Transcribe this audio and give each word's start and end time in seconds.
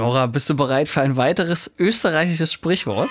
Nora, 0.00 0.26
bist 0.26 0.48
du 0.48 0.56
bereit 0.56 0.88
für 0.88 1.02
ein 1.02 1.18
weiteres 1.18 1.70
österreichisches 1.78 2.54
Sprichwort? 2.54 3.10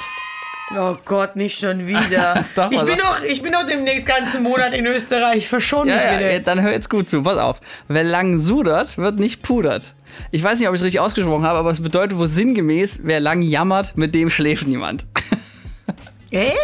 Oh 0.75 0.95
Gott, 1.05 1.35
nicht 1.35 1.59
schon 1.59 1.85
wieder. 1.85 2.45
Doch, 2.55 2.71
ich, 2.71 2.79
also- 2.79 2.85
bin 2.91 2.97
doch, 2.97 3.21
ich 3.23 3.43
bin 3.43 3.51
doch 3.51 3.63
demnächst 3.67 4.07
ganzen 4.07 4.41
Monat 4.41 4.73
in 4.73 4.87
Österreich. 4.87 5.47
Verschon 5.47 5.85
mich 5.85 5.93
Ja, 5.93 6.19
ja, 6.19 6.39
dann 6.39 6.63
hör 6.63 6.71
jetzt 6.71 6.89
gut 6.89 7.07
zu. 7.07 7.21
Pass 7.21 7.37
auf. 7.37 7.61
Wer 7.87 8.03
lang 8.03 8.39
sudert, 8.39 8.97
wird 8.97 9.19
nicht 9.19 9.43
pudert. 9.43 9.93
Ich 10.31 10.43
weiß 10.43 10.57
nicht, 10.57 10.67
ob 10.67 10.73
ich 10.73 10.81
es 10.81 10.85
richtig 10.85 10.99
ausgesprochen 10.99 11.43
habe, 11.43 11.59
aber 11.59 11.69
es 11.69 11.79
bedeutet 11.79 12.17
wohl 12.17 12.27
sinngemäß, 12.27 13.01
wer 13.03 13.19
lang 13.19 13.43
jammert, 13.43 13.95
mit 13.95 14.15
dem 14.15 14.31
schläft 14.31 14.65
niemand. 14.65 15.05
Echt? 16.31 16.57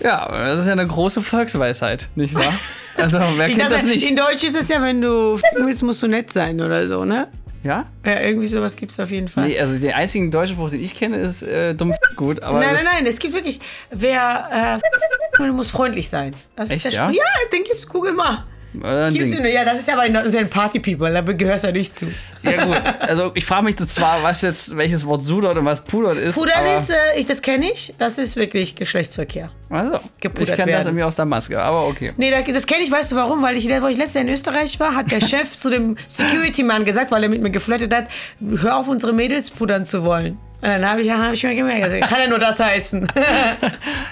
Ja, 0.00 0.28
das 0.46 0.60
ist 0.60 0.66
ja 0.66 0.72
eine 0.72 0.86
große 0.86 1.22
Volksweisheit, 1.22 2.08
nicht 2.14 2.36
wahr? 2.36 2.54
Also, 2.96 3.18
wer 3.36 3.48
kennt 3.48 3.62
dachte, 3.62 3.74
das 3.74 3.84
nicht? 3.84 4.08
In 4.08 4.14
Deutsch 4.14 4.44
ist 4.44 4.56
es 4.56 4.68
ja, 4.68 4.80
wenn 4.82 5.00
du 5.00 5.40
willst, 5.56 5.82
musst 5.82 6.02
du 6.02 6.06
nett 6.06 6.32
sein 6.32 6.60
oder 6.60 6.86
so, 6.86 7.04
ne? 7.04 7.28
Ja? 7.62 7.86
Ja, 8.04 8.20
irgendwie 8.20 8.46
sowas 8.46 8.76
gibt's 8.76 8.98
auf 8.98 9.10
jeden 9.10 9.28
Fall. 9.28 9.48
Nee, 9.48 9.60
also 9.60 9.78
der 9.78 9.96
einzige 9.96 10.30
deutsche 10.30 10.54
Spruch, 10.54 10.70
den 10.70 10.82
ich 10.82 10.94
kenne, 10.94 11.18
ist 11.18 11.42
äh, 11.42 11.74
dumm 11.74 11.94
gut, 12.16 12.42
aber 12.42 12.60
nein, 12.60 12.74
nein, 12.74 12.84
nein, 12.84 13.06
es 13.06 13.18
gibt 13.18 13.34
wirklich, 13.34 13.60
wer 13.90 14.80
äh, 15.38 15.48
muss 15.50 15.70
freundlich 15.70 16.08
sein. 16.08 16.34
Das 16.56 16.70
Echt, 16.70 16.78
ist 16.78 16.84
der 16.86 16.92
ja? 16.92 17.04
Spruch. 17.04 17.16
Ja, 17.16 17.24
den 17.52 17.64
gibt's, 17.64 17.86
google 17.86 18.12
mal. 18.12 18.44
Äh, 18.84 19.52
ja, 19.52 19.64
das 19.64 19.80
ist 19.80 19.90
aber 19.92 20.02
ein, 20.02 20.14
das 20.14 20.26
ist 20.26 20.36
ein 20.36 20.48
Party-People, 20.48 21.12
da 21.12 21.20
gehörst 21.22 21.64
du 21.64 21.68
ja 21.68 21.72
nicht 21.72 21.98
zu. 21.98 22.06
Ja 22.42 22.64
gut, 22.64 22.80
also 23.00 23.32
ich 23.34 23.44
frage 23.44 23.64
mich 23.64 23.76
zwar, 23.76 24.22
was 24.22 24.42
jetzt, 24.42 24.76
welches 24.76 25.04
Wort 25.06 25.24
sudert 25.24 25.58
und 25.58 25.64
was 25.64 25.80
pudert 25.80 26.16
ist, 26.16 26.38
Pudern 26.38 26.58
aber, 26.60 26.76
ist, 26.76 26.90
äh, 26.90 26.94
ich, 27.16 27.26
das 27.26 27.42
kenne 27.42 27.70
ich, 27.72 27.94
das 27.98 28.18
ist 28.18 28.36
wirklich 28.36 28.76
Geschlechtsverkehr. 28.76 29.50
also, 29.68 29.98
gepudert 30.20 30.50
ich 30.50 30.54
kenne 30.54 30.72
das 30.72 30.86
irgendwie 30.86 31.02
aus 31.04 31.16
der 31.16 31.24
Maske, 31.24 31.60
aber 31.60 31.86
okay. 31.88 32.12
Nee, 32.16 32.30
da- 32.30 32.42
das 32.42 32.66
kenne 32.66 32.82
ich, 32.84 32.92
weißt 32.92 33.10
du 33.12 33.16
warum? 33.16 33.42
Weil 33.42 33.56
ich, 33.56 33.68
wo 33.68 33.86
ich 33.88 33.96
letztes 33.96 34.14
Jahr 34.14 34.24
in 34.24 34.30
Österreich 34.30 34.78
war, 34.78 34.94
hat 34.94 35.10
der 35.10 35.20
Chef 35.26 35.52
zu 35.52 35.70
dem 35.70 35.96
Security-Mann 36.06 36.84
gesagt, 36.84 37.10
weil 37.10 37.22
er 37.24 37.28
mit 37.28 37.42
mir 37.42 37.50
geflirtet 37.50 37.92
hat, 37.94 38.06
hör 38.62 38.76
auf, 38.76 38.88
unsere 38.88 39.12
Mädels 39.12 39.50
pudern 39.50 39.84
zu 39.86 40.04
wollen. 40.04 40.38
Und 40.62 40.68
dann 40.68 40.86
habe 40.86 41.00
ich, 41.00 41.10
hab 41.10 41.32
ich 41.32 41.42
mir 41.42 41.54
gemerkt, 41.54 41.84
also, 41.84 42.00
kann 42.00 42.20
ja 42.20 42.26
nur 42.26 42.38
das 42.38 42.60
heißen. 42.60 43.06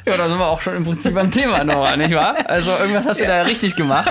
Ja, 0.06 0.16
da 0.16 0.26
sind 0.26 0.38
wir 0.38 0.46
auch 0.46 0.62
schon 0.62 0.74
im 0.74 0.84
Prinzip 0.84 1.14
beim 1.14 1.30
Thema, 1.30 1.62
Nora, 1.64 1.94
nicht 1.94 2.14
wahr? 2.14 2.34
Also 2.46 2.70
irgendwas 2.80 3.06
hast 3.06 3.20
du 3.20 3.26
da 3.26 3.36
ja 3.36 3.42
richtig 3.42 3.76
gemacht, 3.76 4.10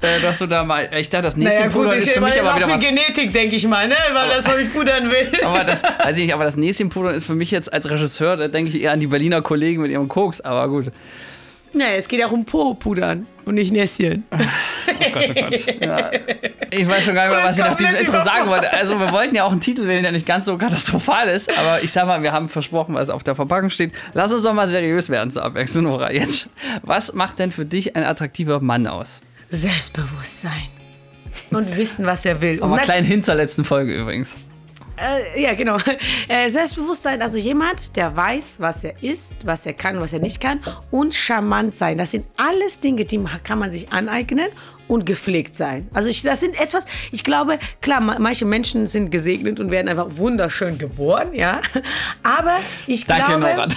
äh, 0.00 0.20
dass 0.20 0.40
du 0.40 0.46
da 0.46 0.64
mal, 0.64 0.88
ich 0.96 1.08
dachte, 1.10 1.24
das 1.24 1.36
nächste 1.36 1.60
naja, 1.60 1.72
gut, 1.72 1.84
Pudern 1.84 1.98
ist 1.98 2.10
für 2.10 2.16
ja 2.16 2.26
mich 2.26 2.40
aber 2.40 2.56
wieder 2.56 2.68
was 2.68 2.80
Genetik, 2.80 3.32
denke 3.32 3.54
ich 3.54 3.64
mal, 3.68 3.86
ne? 3.86 3.94
Weil 4.12 4.28
das, 4.30 4.46
was 4.46 4.58
ich 4.58 4.72
pudern 4.72 5.08
will. 5.08 5.30
Aber 5.44 5.62
das, 5.62 5.84
weiß 5.84 6.16
ich 6.16 6.24
nicht, 6.24 6.34
aber 6.34 6.42
das 6.44 6.56
Näschenpudern 6.56 7.14
ist 7.14 7.24
für 7.26 7.36
mich 7.36 7.52
jetzt 7.52 7.72
als 7.72 7.88
Regisseur, 7.88 8.36
da 8.36 8.48
denke 8.48 8.70
ich 8.70 8.82
eher 8.82 8.92
an 8.92 8.98
die 9.00 9.06
Berliner 9.06 9.42
Kollegen 9.42 9.82
mit 9.82 9.92
ihrem 9.92 10.08
Koks, 10.08 10.40
aber 10.40 10.68
gut. 10.68 10.86
Nee, 11.72 11.96
es 11.96 12.08
geht 12.08 12.18
ja 12.20 12.26
auch 12.26 12.32
um 12.32 12.44
Po-Pudern 12.44 13.26
und 13.44 13.54
nicht 13.54 13.72
Näschen. 13.72 14.24
Oh 14.30 14.36
Gott, 15.12 15.24
oh 15.30 15.34
Gott. 15.34 15.66
Ja. 15.80 16.10
Ich 16.70 16.88
weiß 16.88 17.04
schon 17.04 17.14
gar 17.14 17.28
nicht 17.28 17.36
mehr, 17.36 17.44
was 17.44 17.58
ich 17.58 17.64
nach 17.64 17.76
diesem 17.76 17.94
Intro 17.94 18.18
sagen 18.20 18.48
wollte. 18.48 18.72
Also, 18.72 18.98
wir 18.98 19.12
wollten 19.12 19.34
ja 19.34 19.44
auch 19.44 19.52
einen 19.52 19.60
Titel 19.60 19.86
wählen, 19.86 20.02
der 20.02 20.12
nicht 20.12 20.26
ganz 20.26 20.46
so 20.46 20.56
katastrophal 20.58 21.28
ist, 21.28 21.50
aber 21.56 21.82
ich 21.82 21.92
sag 21.92 22.06
mal, 22.06 22.22
wir 22.22 22.32
haben 22.32 22.48
versprochen, 22.48 22.94
was 22.94 23.10
auf 23.10 23.22
der 23.22 23.34
Verpackung 23.34 23.70
steht. 23.70 23.92
Lass 24.14 24.32
uns 24.32 24.42
doch 24.42 24.54
mal 24.54 24.66
seriös 24.66 25.08
werden 25.10 25.30
zur 25.30 25.44
Abwechslung, 25.44 25.84
Nora. 25.84 26.10
Jetzt, 26.12 26.48
was 26.82 27.12
macht 27.14 27.38
denn 27.38 27.50
für 27.52 27.64
dich 27.64 27.96
ein 27.96 28.04
attraktiver 28.04 28.60
Mann 28.60 28.86
aus? 28.86 29.20
Selbstbewusstsein. 29.50 30.50
Und 31.50 31.76
wissen, 31.76 32.04
was 32.06 32.24
er 32.24 32.40
will. 32.40 32.62
Aber 32.62 32.76
nat- 32.76 32.84
kleinen 32.84 33.06
Hint 33.06 33.24
zur 33.24 33.34
letzten 33.36 33.64
Folge 33.64 33.94
übrigens. 33.94 34.36
Äh, 35.00 35.42
ja, 35.42 35.54
genau. 35.54 35.78
Äh, 36.28 36.50
Selbstbewusstsein, 36.50 37.22
also 37.22 37.38
jemand, 37.38 37.96
der 37.96 38.14
weiß, 38.14 38.60
was 38.60 38.84
er 38.84 39.02
ist, 39.02 39.34
was 39.44 39.64
er 39.64 39.72
kann, 39.72 40.00
was 40.00 40.12
er 40.12 40.18
nicht 40.18 40.40
kann 40.40 40.60
und 40.90 41.14
charmant 41.14 41.76
sein. 41.76 41.96
Das 41.96 42.10
sind 42.10 42.26
alles 42.36 42.80
Dinge, 42.80 43.04
die 43.04 43.24
kann 43.44 43.58
man 43.58 43.70
sich 43.70 43.90
aneignen 43.92 44.48
und 44.88 45.06
gepflegt 45.06 45.54
sein. 45.56 45.88
Also 45.94 46.08
ich, 46.10 46.22
das 46.22 46.40
sind 46.40 46.58
etwas, 46.60 46.86
ich 47.12 47.22
glaube, 47.22 47.58
klar, 47.80 48.00
ma- 48.00 48.18
manche 48.18 48.44
Menschen 48.44 48.86
sind 48.88 49.10
gesegnet 49.10 49.60
und 49.60 49.70
werden 49.70 49.88
einfach 49.88 50.08
wunderschön 50.16 50.78
geboren, 50.78 51.34
ja. 51.34 51.60
Aber 52.22 52.56
ich 52.86 53.06
Danke, 53.06 53.38
glaube, 53.38 53.68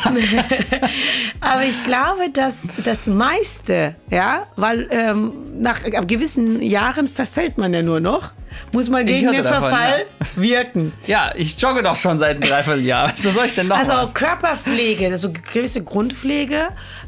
aber 1.40 1.64
ich 1.64 1.84
glaube, 1.84 2.30
dass 2.32 2.68
das 2.84 3.08
meiste, 3.08 3.96
ja, 4.10 4.48
weil 4.56 4.88
ähm, 4.92 5.34
nach 5.60 5.84
gewissen 6.08 6.62
Jahren 6.62 7.08
verfällt 7.08 7.58
man 7.58 7.74
ja 7.74 7.82
nur 7.82 8.00
noch, 8.00 8.32
muss 8.74 8.90
man 8.90 9.06
gegen 9.06 9.32
den 9.32 9.44
davon, 9.44 9.70
Verfall 9.70 10.06
wirken. 10.36 10.92
Ja, 11.08 11.32
ich 11.36 11.60
jogge 11.62 11.84
doch 11.84 11.96
schon 11.96 12.20
seit 12.20 12.38
einem 12.38 12.50
Dreivierteljahr. 12.50 13.10
Was 13.10 13.22
soll 13.22 13.46
ich 13.46 13.54
denn 13.54 13.68
noch? 13.68 13.78
Also 13.78 13.94
machen? 13.94 14.14
Körperpflege, 14.14 15.08
also 15.08 15.32
gewisse 15.32 15.84
Grundpflege, 15.84 16.68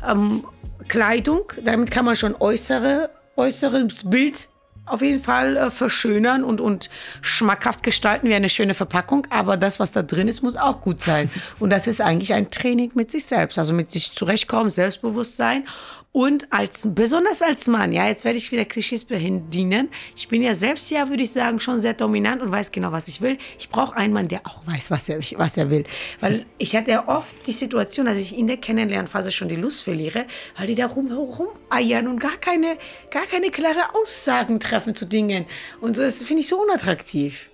ähm, 0.09 0.45
Kleidung, 0.87 1.41
damit 1.63 1.91
kann 1.91 2.05
man 2.05 2.15
schon 2.15 2.35
äußere, 2.35 3.09
äußeres 3.35 4.09
Bild 4.09 4.49
auf 4.85 5.01
jeden 5.01 5.21
Fall 5.21 5.55
äh, 5.55 5.71
verschönern 5.71 6.43
und, 6.43 6.59
und 6.59 6.89
schmackhaft 7.21 7.83
gestalten 7.83 8.27
wie 8.27 8.33
eine 8.33 8.49
schöne 8.49 8.73
Verpackung. 8.73 9.25
Aber 9.29 9.55
das, 9.55 9.79
was 9.79 9.91
da 9.91 10.03
drin 10.03 10.27
ist, 10.27 10.41
muss 10.41 10.57
auch 10.57 10.81
gut 10.81 11.01
sein. 11.01 11.31
Und 11.59 11.69
das 11.69 11.87
ist 11.87 12.01
eigentlich 12.01 12.33
ein 12.33 12.51
Training 12.51 12.91
mit 12.95 13.11
sich 13.11 13.25
selbst. 13.25 13.57
Also 13.57 13.73
mit 13.73 13.91
sich 13.91 14.13
zurechtkommen, 14.13 14.69
Selbstbewusstsein. 14.69 15.67
Und 16.13 16.53
als, 16.53 16.87
besonders 16.91 17.41
als 17.41 17.67
Mann, 17.67 17.91
ja, 17.91 18.07
jetzt 18.07 18.23
werde 18.23 18.37
ich 18.37 18.51
wieder 18.51 18.65
Klischees 18.65 19.03
bedienen. 19.03 19.89
Ich 20.15 20.27
bin 20.27 20.43
ja 20.43 20.53
selbst 20.53 20.91
ja, 20.91 21.09
würde 21.09 21.23
ich 21.23 21.31
sagen, 21.31 21.59
schon 21.59 21.79
sehr 21.79 21.95
dominant 21.95 22.43
und 22.43 22.51
weiß 22.51 22.71
genau, 22.71 22.91
was 22.91 23.07
ich 23.07 23.19
will. 23.19 23.39
Ich 23.57 23.69
brauche 23.69 23.95
einen 23.97 24.13
Mann, 24.13 24.27
der 24.27 24.41
auch 24.45 24.61
weiß, 24.67 24.91
was 24.91 25.09
er, 25.09 25.19
was 25.37 25.57
er 25.57 25.71
will. 25.71 25.85
Weil 26.19 26.45
ich 26.59 26.75
hatte 26.75 26.91
ja 26.91 27.07
oft 27.07 27.47
die 27.47 27.51
Situation, 27.51 28.05
dass 28.05 28.17
ich 28.17 28.37
in 28.37 28.45
der 28.45 28.57
Kennenlernphase 28.57 29.31
schon 29.31 29.47
die 29.47 29.55
Lust 29.55 29.83
verliere, 29.83 30.27
weil 30.55 30.67
die 30.67 30.75
da 30.75 30.85
rum, 30.85 31.11
rumeiern 31.11 32.07
und 32.07 32.19
gar 32.19 32.37
keine, 32.37 32.77
gar 33.09 33.25
keine 33.25 33.49
klare 33.49 33.95
Aussagen 33.95 34.59
treffen 34.59 34.93
zu 34.93 35.07
Dingen. 35.07 35.45
Und 35.81 35.95
so, 35.95 36.03
das 36.03 36.21
finde 36.21 36.41
ich 36.41 36.47
so 36.47 36.61
unattraktiv. 36.61 37.49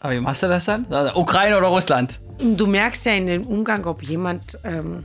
Aber 0.00 0.14
wie 0.14 0.20
machst 0.20 0.42
du 0.42 0.48
das 0.48 0.64
dann? 0.64 0.86
Also, 0.90 1.14
Ukraine 1.20 1.58
oder 1.58 1.68
Russland? 1.68 2.20
Du 2.38 2.66
merkst 2.66 3.04
ja 3.04 3.12
in 3.12 3.26
dem 3.26 3.46
Umgang, 3.46 3.84
ob 3.84 4.02
jemand 4.02 4.58
ähm, 4.64 5.04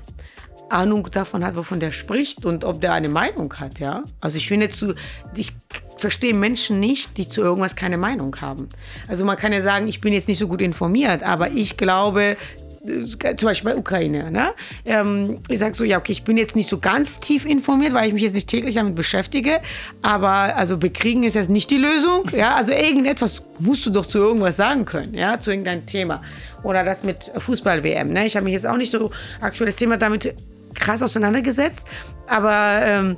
Ahnung 0.69 1.09
davon 1.11 1.45
hat, 1.45 1.55
wovon 1.55 1.79
der 1.79 1.91
spricht 1.91 2.45
und 2.45 2.63
ob 2.63 2.81
der 2.81 2.93
eine 2.93 3.09
Meinung 3.09 3.53
hat, 3.55 3.79
ja. 3.79 4.03
Also 4.21 4.37
ich 4.37 4.47
finde 4.47 4.69
zu, 4.69 4.95
ich 5.35 5.53
verstehe 5.97 6.33
Menschen 6.33 6.79
nicht, 6.79 7.17
die 7.17 7.27
zu 7.27 7.41
irgendwas 7.41 7.75
keine 7.75 7.97
Meinung 7.97 8.35
haben. 8.41 8.69
Also 9.07 9.25
man 9.25 9.37
kann 9.37 9.53
ja 9.53 9.61
sagen, 9.61 9.87
ich 9.87 10.01
bin 10.01 10.13
jetzt 10.13 10.27
nicht 10.27 10.39
so 10.39 10.47
gut 10.47 10.61
informiert, 10.61 11.23
aber 11.23 11.51
ich 11.51 11.77
glaube, 11.77 12.37
äh, 12.85 13.35
zum 13.35 13.47
Beispiel 13.47 13.71
bei 13.71 13.77
Ukraine, 13.77 14.31
ne? 14.31 14.53
Ähm, 14.85 15.39
ich 15.49 15.59
sage 15.59 15.75
so, 15.75 15.83
ja, 15.83 15.97
okay, 15.97 16.11
ich 16.11 16.23
bin 16.23 16.37
jetzt 16.37 16.55
nicht 16.55 16.69
so 16.69 16.77
ganz 16.77 17.19
tief 17.19 17.45
informiert, 17.45 17.93
weil 17.93 18.07
ich 18.07 18.13
mich 18.13 18.23
jetzt 18.23 18.35
nicht 18.35 18.47
täglich 18.47 18.75
damit 18.75 18.95
beschäftige, 18.95 19.59
aber 20.01 20.55
also 20.55 20.77
bekriegen 20.77 21.23
ist 21.23 21.35
jetzt 21.35 21.49
nicht 21.49 21.69
die 21.69 21.77
Lösung, 21.77 22.29
ja, 22.35 22.55
also 22.55 22.71
irgendetwas 22.71 23.43
musst 23.59 23.85
du 23.85 23.89
doch 23.89 24.05
zu 24.05 24.19
irgendwas 24.19 24.57
sagen 24.57 24.85
können, 24.85 25.13
ja, 25.13 25.39
zu 25.39 25.51
irgendeinem 25.51 25.85
Thema. 25.85 26.21
Oder 26.63 26.83
das 26.83 27.03
mit 27.03 27.31
Fußball-WM, 27.35 28.11
ne? 28.13 28.25
Ich 28.25 28.35
habe 28.35 28.43
mich 28.45 28.53
jetzt 28.53 28.67
auch 28.67 28.77
nicht 28.77 28.91
so 28.91 29.11
aktuelles 29.41 29.75
Thema 29.75 29.97
damit 29.97 30.33
krass 30.79 31.03
auseinandergesetzt, 31.03 31.87
aber 32.27 32.79
ähm, 32.83 33.17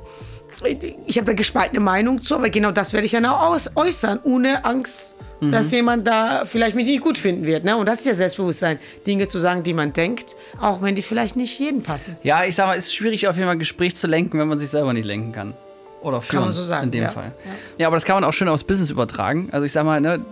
ich 1.06 1.16
habe 1.16 1.26
da 1.26 1.32
gespaltene 1.32 1.80
Meinung 1.80 2.22
zu, 2.22 2.34
aber 2.34 2.50
genau 2.50 2.70
das 2.70 2.92
werde 2.92 3.06
ich 3.06 3.12
ja 3.12 3.20
noch 3.20 3.40
aus 3.40 3.70
äußern, 3.74 4.20
ohne 4.24 4.64
Angst, 4.64 5.16
dass 5.40 5.70
jemand 5.72 6.06
da 6.06 6.44
vielleicht 6.44 6.76
mich 6.76 6.86
nicht 6.86 7.00
gut 7.00 7.16
finden 7.16 7.46
wird. 7.46 7.64
Ne? 7.64 7.76
Und 7.76 7.86
das 7.86 8.00
ist 8.00 8.06
ja 8.06 8.14
Selbstbewusstsein, 8.14 8.78
Dinge 9.06 9.26
zu 9.26 9.38
sagen, 9.38 9.62
die 9.62 9.72
man 9.72 9.92
denkt, 9.92 10.36
auch 10.60 10.82
wenn 10.82 10.94
die 10.94 11.02
vielleicht 11.02 11.36
nicht 11.36 11.58
jedem 11.58 11.82
passen. 11.82 12.16
Ja, 12.22 12.44
ich 12.44 12.54
sag 12.54 12.66
mal, 12.66 12.76
es 12.76 12.86
ist 12.86 12.94
schwierig, 12.94 13.26
auf 13.26 13.36
jeden 13.36 13.46
Fall 13.46 13.56
ein 13.56 13.58
Gespräch 13.58 13.96
zu 13.96 14.06
lenken, 14.06 14.38
wenn 14.38 14.48
man 14.48 14.58
sich 14.58 14.68
selber 14.68 14.92
nicht 14.92 15.06
lenken 15.06 15.32
kann. 15.32 15.54
Oder 16.02 16.20
führen, 16.22 16.44
man 16.44 16.52
so 16.52 16.62
sagen, 16.62 16.84
in 16.84 16.90
dem 16.92 17.02
ja. 17.04 17.08
Fall. 17.10 17.32
Ja. 17.78 17.86
aber 17.86 17.96
das 17.96 18.04
kann 18.04 18.16
man 18.16 18.24
auch 18.24 18.32
schön 18.32 18.48
aufs 18.48 18.64
Business 18.64 18.90
übertragen. 18.90 19.48
Also 19.52 19.64
ich 19.64 19.72
sag 19.72 19.84
mal, 19.84 20.00
ne, 20.00 20.24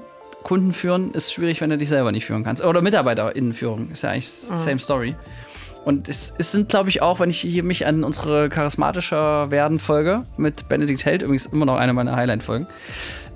Kunden 0.43 0.73
führen 0.73 1.13
ist 1.13 1.33
schwierig, 1.33 1.61
wenn 1.61 1.71
du 1.71 1.77
dich 1.77 1.89
selber 1.89 2.13
nicht 2.13 2.25
führen 2.25 2.45
kannst. 2.45 2.65
Oder 2.65 2.81
MitarbeiterInnenführung 2.81 3.91
ist 3.93 4.03
ja 4.03 4.11
eigentlich 4.11 4.29
same 4.29 4.79
story. 4.79 5.15
Und 5.89 6.07
es, 6.07 6.35
es 6.37 6.53
sind, 6.53 6.69
glaube 6.69 6.91
ich, 6.91 7.01
auch, 7.01 7.19
wenn 7.19 7.31
ich 7.31 7.41
hier 7.41 7.63
mich 7.63 7.87
an 7.87 8.05
unsere 8.05 8.51
charismatischer 8.51 9.51
werden 9.51 9.79
Folge 9.79 10.25
mit 10.37 10.69
Benedikt 10.69 11.07
Held, 11.07 11.23
übrigens 11.23 11.47
immer 11.47 11.65
noch 11.65 11.79
eine 11.79 11.95
meiner 11.95 12.15
Highlight-Folgen, 12.15 12.67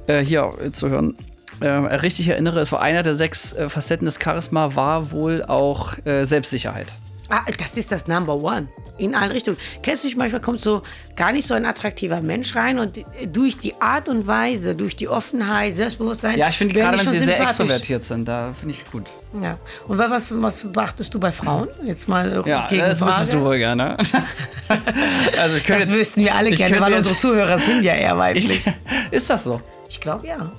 äh, 0.07 0.19
hier 0.23 0.51
zu 0.73 0.91
hören, 0.91 1.17
äh, 1.61 1.69
richtig 1.69 2.29
erinnere, 2.29 2.61
es 2.61 2.71
war 2.71 2.83
einer 2.83 3.03
der 3.03 3.15
sechs 3.15 3.55
äh, 3.55 3.71
Facetten 3.71 4.05
des 4.05 4.19
Charisma, 4.23 4.77
war 4.77 5.13
wohl 5.13 5.43
auch 5.43 5.97
äh, 6.05 6.27
Selbstsicherheit. 6.27 6.93
Ah, 7.29 7.43
das 7.59 7.77
ist 7.79 7.91
das 7.93 8.07
Number 8.09 8.35
One. 8.37 8.69
In 8.99 9.15
allen 9.15 9.31
Richtungen. 9.33 9.57
Kennst 9.83 10.05
du 10.05 10.09
dich, 10.09 10.17
manchmal 10.17 10.43
kommt 10.43 10.61
so 10.61 10.83
gar 11.17 11.33
nicht 11.33 11.47
so 11.47 11.55
ein 11.55 11.65
attraktiver 11.65 12.21
Mensch 12.21 12.55
rein 12.55 12.79
und 12.79 13.01
durch 13.33 13.57
die 13.57 13.81
Art 13.81 14.09
und 14.11 14.27
Weise, 14.27 14.77
durch 14.77 14.97
die 14.97 15.09
Offenheit, 15.09 15.73
Selbstbewusstsein. 15.73 16.39
Ja, 16.39 16.51
ich 16.51 16.59
finde 16.59 16.75
gerade, 16.75 16.99
wenn 16.99 17.09
sie 17.09 17.19
sehr 17.21 17.41
extrovertiert 17.41 18.05
sind, 18.05 18.29
da 18.29 18.53
finde 18.53 18.75
ich 18.75 18.89
gut. 18.91 19.05
Ja. 19.43 19.59
Und 19.89 19.97
wa- 19.99 20.11
was, 20.11 20.33
was 20.43 20.71
beachtest 20.71 21.15
du 21.15 21.19
bei 21.19 21.33
Frauen? 21.33 21.69
Jetzt 21.85 22.07
mal 22.07 22.45
äh, 22.45 22.49
Ja, 22.49 22.69
das 22.69 23.01
wüsstest 23.01 23.33
du 23.33 23.41
wohl 23.41 23.57
gerne. 23.57 23.97
also 25.39 25.57
ich 25.57 25.63
Das 25.65 25.91
wüssten 25.91 26.21
wir 26.23 26.35
alle 26.35 26.51
gerne, 26.51 26.81
weil 26.81 26.95
unsere 26.95 27.17
Zuhörer 27.17 27.59
sind 27.59 27.85
ja 27.85 27.95
eher 27.95 28.17
weiblich. 28.19 28.67
ich, 28.67 28.73
Ist 29.11 29.31
das 29.31 29.45
so? 29.45 29.61
Ich 29.89 30.01
glaube 30.01 30.27
ja. 30.27 30.53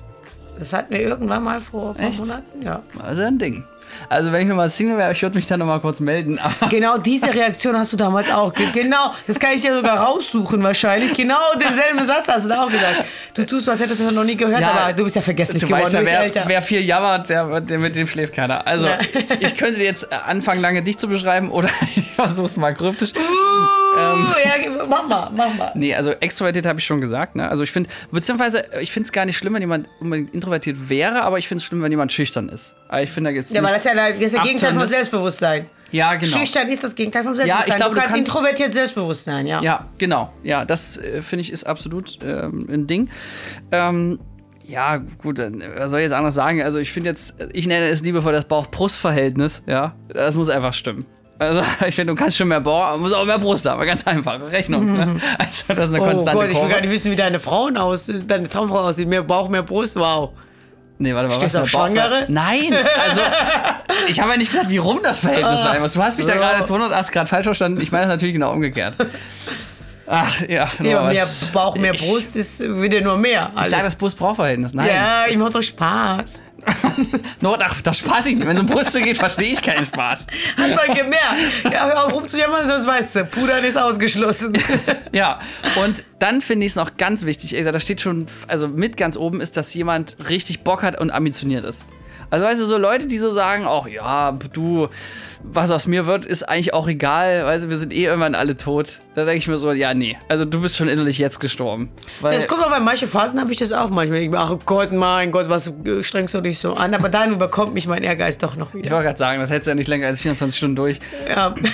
Das 0.58 0.72
hatten 0.72 0.92
wir 0.92 1.00
irgendwann 1.00 1.42
mal 1.42 1.60
vor 1.60 1.90
ein 1.96 2.10
paar? 2.10 2.12
Monaten. 2.20 2.62
Ja. 2.62 2.82
Also 3.02 3.22
ein 3.22 3.38
Ding. 3.38 3.64
Also 4.08 4.32
wenn 4.32 4.42
ich 4.42 4.48
nochmal 4.48 4.68
Single 4.68 4.96
wäre, 4.98 5.12
ich 5.12 5.22
würde 5.22 5.36
mich 5.36 5.46
dann 5.46 5.58
nochmal 5.60 5.80
kurz 5.80 6.00
melden. 6.00 6.38
Genau 6.70 6.98
diese 6.98 7.32
Reaktion 7.32 7.76
hast 7.78 7.92
du 7.92 7.96
damals 7.96 8.30
auch. 8.30 8.52
ge- 8.52 8.66
Genau, 8.72 9.12
das 9.26 9.38
kann 9.38 9.52
ich 9.52 9.60
dir 9.60 9.74
sogar 9.74 9.98
raussuchen 9.98 10.62
wahrscheinlich. 10.62 11.12
Genau 11.14 11.38
denselben 11.60 12.04
Satz 12.04 12.28
hast 12.28 12.44
du 12.44 12.48
da 12.48 12.62
auch 12.64 12.70
gesagt. 12.70 13.04
Du 13.34 13.44
tust 13.46 13.66
so, 13.66 13.70
als 13.72 13.80
hättest 13.80 14.00
du 14.00 14.04
das 14.06 14.14
noch 14.14 14.24
nie 14.24 14.36
gehört, 14.36 14.60
Ja, 14.60 14.70
aber 14.70 14.92
du 14.92 15.04
bist 15.04 15.16
ja 15.16 15.22
vergesslich 15.22 15.60
du 15.62 15.66
geworden, 15.68 15.82
weißt 15.84 15.92
du 15.94 15.98
ja, 15.98 16.02
bist 16.02 16.12
wer, 16.12 16.20
älter. 16.22 16.44
wer 16.46 16.62
viel 16.62 16.80
jammert, 16.80 17.28
der, 17.28 17.60
der 17.60 17.78
mit 17.78 17.94
dem 17.96 18.06
schläft 18.06 18.34
keiner. 18.34 18.66
Also 18.66 18.86
Ja. 18.86 18.98
ich 19.40 19.56
könnte 19.56 19.82
jetzt 19.82 20.12
anfangen, 20.12 20.60
lange 20.60 20.82
dich 20.82 20.98
zu 20.98 21.08
beschreiben 21.08 21.50
oder 21.50 21.68
ich 21.96 22.10
versuche 22.12 22.46
es 22.46 22.56
mal 22.56 22.74
kryptisch. 22.74 23.12
Uh, 23.96 23.98
ja, 24.44 24.84
mach 24.88 25.06
mal, 25.06 25.30
mach 25.34 25.54
mal. 25.54 25.72
Nee, 25.74 25.94
also 25.94 26.10
extrovertiert 26.10 26.66
habe 26.66 26.80
ich 26.80 26.84
schon 26.84 27.00
gesagt. 27.00 27.36
Ne? 27.36 27.48
Also 27.48 27.62
ich 27.62 27.70
finde, 27.70 27.88
beziehungsweise 28.10 28.64
ich 28.80 28.90
finde 28.92 29.06
es 29.06 29.12
gar 29.12 29.24
nicht 29.24 29.36
schlimm, 29.38 29.54
wenn 29.54 29.62
jemand 29.62 29.88
unbedingt 30.00 30.34
introvertiert 30.34 30.88
wäre, 30.88 31.22
aber 31.22 31.38
ich 31.38 31.46
finde 31.46 31.60
es 31.60 31.64
schlimm, 31.64 31.80
wenn 31.82 31.92
jemand 31.92 32.12
schüchtern 32.12 32.48
ist. 32.48 32.74
Aber 32.88 33.02
ich 33.02 33.10
finde, 33.10 33.30
da 33.30 33.34
gibt 33.34 33.46
es 33.46 33.52
Ja, 33.52 33.60
das 33.62 33.83
ist 33.86 33.94
ja 33.94 34.08
das 34.08 34.18
ist 34.18 34.34
ja 34.34 34.42
Gegenteil 34.42 34.68
Abturnendes. 34.68 34.90
Selbstbewusstsein. 34.90 35.66
Ja, 35.90 36.14
genau. 36.16 36.38
Schüchtern 36.38 36.68
ist 36.68 36.82
das 36.82 36.94
Gegenteil 36.94 37.22
vom 37.22 37.32
Ja, 37.34 37.38
Selbstbewusstsein. 37.38 37.70
ich 37.72 37.76
glaub, 37.76 37.88
du 37.90 38.00
du 38.00 38.00
kannst 38.00 38.16
introvertiert 38.16 38.72
selbstbewusst 38.72 39.24
sein, 39.24 39.46
ja. 39.46 39.60
Ja, 39.60 39.88
genau. 39.98 40.32
Ja, 40.42 40.64
das 40.64 40.98
äh, 40.98 41.22
finde 41.22 41.42
ich 41.42 41.52
ist 41.52 41.64
absolut 41.64 42.18
ähm, 42.24 42.66
ein 42.68 42.86
Ding. 42.86 43.10
Ähm, 43.70 44.18
ja, 44.66 44.96
gut, 44.96 45.38
was 45.38 45.90
soll 45.90 46.00
ich 46.00 46.04
jetzt 46.04 46.14
anders 46.14 46.34
sagen? 46.34 46.62
Also 46.62 46.78
ich 46.78 46.90
finde 46.90 47.10
jetzt, 47.10 47.34
ich 47.52 47.66
nenne 47.66 47.86
es 47.86 48.02
liebevoll 48.02 48.32
das 48.32 48.46
Bauch-Brust-Verhältnis, 48.46 49.62
ja. 49.66 49.94
Das 50.08 50.34
muss 50.34 50.48
einfach 50.48 50.72
stimmen. 50.72 51.06
Also 51.38 51.62
ich 51.86 51.94
finde, 51.94 52.14
du 52.14 52.18
kannst 52.18 52.36
schon 52.36 52.48
mehr 52.48 52.60
Bauch, 52.60 52.82
aber 52.84 52.98
muss 52.98 53.12
auch 53.12 53.24
mehr 53.24 53.38
Brust 53.38 53.66
haben. 53.66 53.84
Ganz 53.86 54.06
einfach. 54.06 54.40
Rechnung. 54.50 54.96
Ne? 54.96 55.16
Also 55.38 55.64
das 55.68 55.90
ist 55.90 55.94
eine 55.94 56.00
Oh 56.00 56.06
konstante 56.06 56.40
Gott, 56.40 56.50
ich 56.50 56.60
will 56.60 56.68
gar 56.68 56.80
nicht 56.80 56.90
wissen, 56.90 57.12
wie 57.12 57.16
deine 57.16 57.40
Frauen 57.40 57.76
aus, 57.76 58.10
deine 58.26 58.48
Traumfrau 58.48 58.80
aussieht. 58.80 59.08
Mehr 59.08 59.22
Bauch, 59.22 59.48
mehr 59.48 59.62
Brust, 59.62 59.96
wow. 59.96 60.30
Nee, 60.98 61.14
warte 61.14 61.28
mal, 61.28 61.36
Stehst 61.36 61.54
was 61.54 61.62
auf 61.62 61.68
Schwangere? 61.68 62.26
Nein, 62.28 62.72
also 63.04 63.20
ich 64.08 64.20
habe 64.20 64.30
ja 64.32 64.36
nicht 64.36 64.50
gesagt, 64.50 64.70
wie 64.70 64.76
rum 64.76 65.00
das 65.02 65.18
Verhältnis 65.18 65.62
sein 65.62 65.80
muss. 65.80 65.92
Du 65.92 66.02
hast 66.02 66.18
mich 66.18 66.26
da 66.26 66.34
so. 66.34 66.38
gerade 66.38 66.62
280 66.62 67.12
Grad 67.12 67.28
falsch 67.28 67.44
verstanden. 67.44 67.80
Ich 67.80 67.90
meine 67.90 68.04
das 68.04 68.12
natürlich 68.12 68.34
genau 68.34 68.52
umgekehrt. 68.52 68.96
Ach, 70.06 70.40
ja. 70.48 70.68
nur 70.78 70.90
Ja, 70.90 71.02
mehr 71.04 71.26
Bauch, 71.52 71.76
mehr 71.76 71.94
ich, 71.94 72.06
Brust 72.06 72.36
ist 72.36 72.60
wieder 72.60 73.00
nur 73.00 73.16
mehr. 73.16 73.50
Ich 73.52 73.58
alles. 73.58 73.70
sage 73.70 73.84
das 73.84 73.96
Brust-Bauch-Verhältnis. 73.96 74.74
Nein. 74.74 74.88
ja, 74.88 75.24
ich 75.28 75.36
mach 75.36 75.50
doch 75.50 75.62
Spaß. 75.62 76.42
No, 77.40 77.56
ach, 77.60 77.80
das 77.82 77.98
Spaß 77.98 78.26
ich 78.26 78.36
nicht. 78.36 78.46
Wenn 78.46 78.56
es 78.56 78.60
um 78.60 78.66
Brüste 78.66 79.02
geht, 79.02 79.18
verstehe 79.18 79.52
ich 79.52 79.62
keinen 79.62 79.84
Spaß. 79.84 80.26
Hat 80.56 80.76
man 80.76 80.96
gemerkt. 80.96 81.64
Ja, 81.64 81.86
hör 81.86 82.06
auf 82.06 82.12
rumzujammern, 82.12 82.66
sonst 82.66 82.86
weißt 82.86 83.16
du, 83.16 83.24
Pudern 83.26 83.64
ist 83.64 83.76
ausgeschlossen. 83.76 84.52
Ja, 85.12 85.38
und 85.76 86.04
dann 86.18 86.40
finde 86.40 86.66
ich 86.66 86.72
es 86.72 86.76
noch 86.76 86.96
ganz 86.96 87.24
wichtig, 87.24 87.54
da 87.64 87.78
steht 87.78 88.00
schon, 88.00 88.26
also 88.48 88.66
mit 88.66 88.96
ganz 88.96 89.16
oben 89.16 89.40
ist, 89.40 89.56
dass 89.56 89.72
jemand 89.72 90.16
richtig 90.28 90.62
Bock 90.62 90.82
hat 90.82 91.00
und 91.00 91.12
ambitioniert 91.12 91.64
ist. 91.64 91.86
Also 92.30 92.44
weißt 92.46 92.60
du, 92.60 92.66
so 92.66 92.78
Leute, 92.78 93.06
die 93.06 93.18
so 93.18 93.30
sagen, 93.30 93.64
ach 93.66 93.86
ja, 93.86 94.36
du, 94.52 94.88
was 95.42 95.70
aus 95.70 95.86
mir 95.86 96.06
wird, 96.06 96.24
ist 96.26 96.42
eigentlich 96.48 96.74
auch 96.74 96.88
egal, 96.88 97.44
weißt 97.44 97.66
du, 97.66 97.68
wir 97.70 97.78
sind 97.78 97.92
eh 97.92 98.04
irgendwann 98.04 98.34
alle 98.34 98.56
tot. 98.56 99.00
Da 99.14 99.24
denke 99.24 99.38
ich 99.38 99.48
mir 99.48 99.58
so, 99.58 99.70
ja, 99.72 99.94
nee, 99.94 100.16
also 100.28 100.44
du 100.44 100.60
bist 100.60 100.76
schon 100.76 100.88
innerlich 100.88 101.18
jetzt 101.18 101.38
gestorben. 101.38 101.90
Weil, 102.20 102.36
Es 102.36 102.48
kommt 102.48 102.64
auf 102.64 102.72
an 102.72 102.84
manche 102.84 103.06
Phasen 103.06 103.38
habe 103.40 103.52
ich 103.52 103.58
das 103.58 103.72
auch 103.72 103.90
manchmal. 103.90 104.18
Ich 104.18 104.24
denke, 104.24 104.38
ach 104.38 104.56
Gott, 104.66 104.92
mein 104.92 105.30
Gott, 105.32 105.48
was 105.48 105.68
äh, 105.84 106.02
strengst 106.02 106.34
du 106.34 106.40
dich 106.40 106.58
so 106.58 106.74
an? 106.74 106.94
Aber 106.94 107.08
dann 107.08 107.32
überkommt 107.32 107.74
mich 107.74 107.86
mein 107.86 108.02
Ehrgeiz 108.02 108.38
doch 108.38 108.56
noch 108.56 108.68
ich 108.74 108.82
wieder. 108.82 108.90
wollte 108.90 109.04
gerade 109.06 109.18
sagen, 109.18 109.40
das 109.40 109.50
hältst 109.50 109.66
du 109.66 109.70
ja 109.70 109.74
nicht 109.74 109.88
länger 109.88 110.06
als 110.06 110.20
24 110.20 110.56
Stunden 110.56 110.76
durch. 110.76 110.98
Ja. 111.28 111.54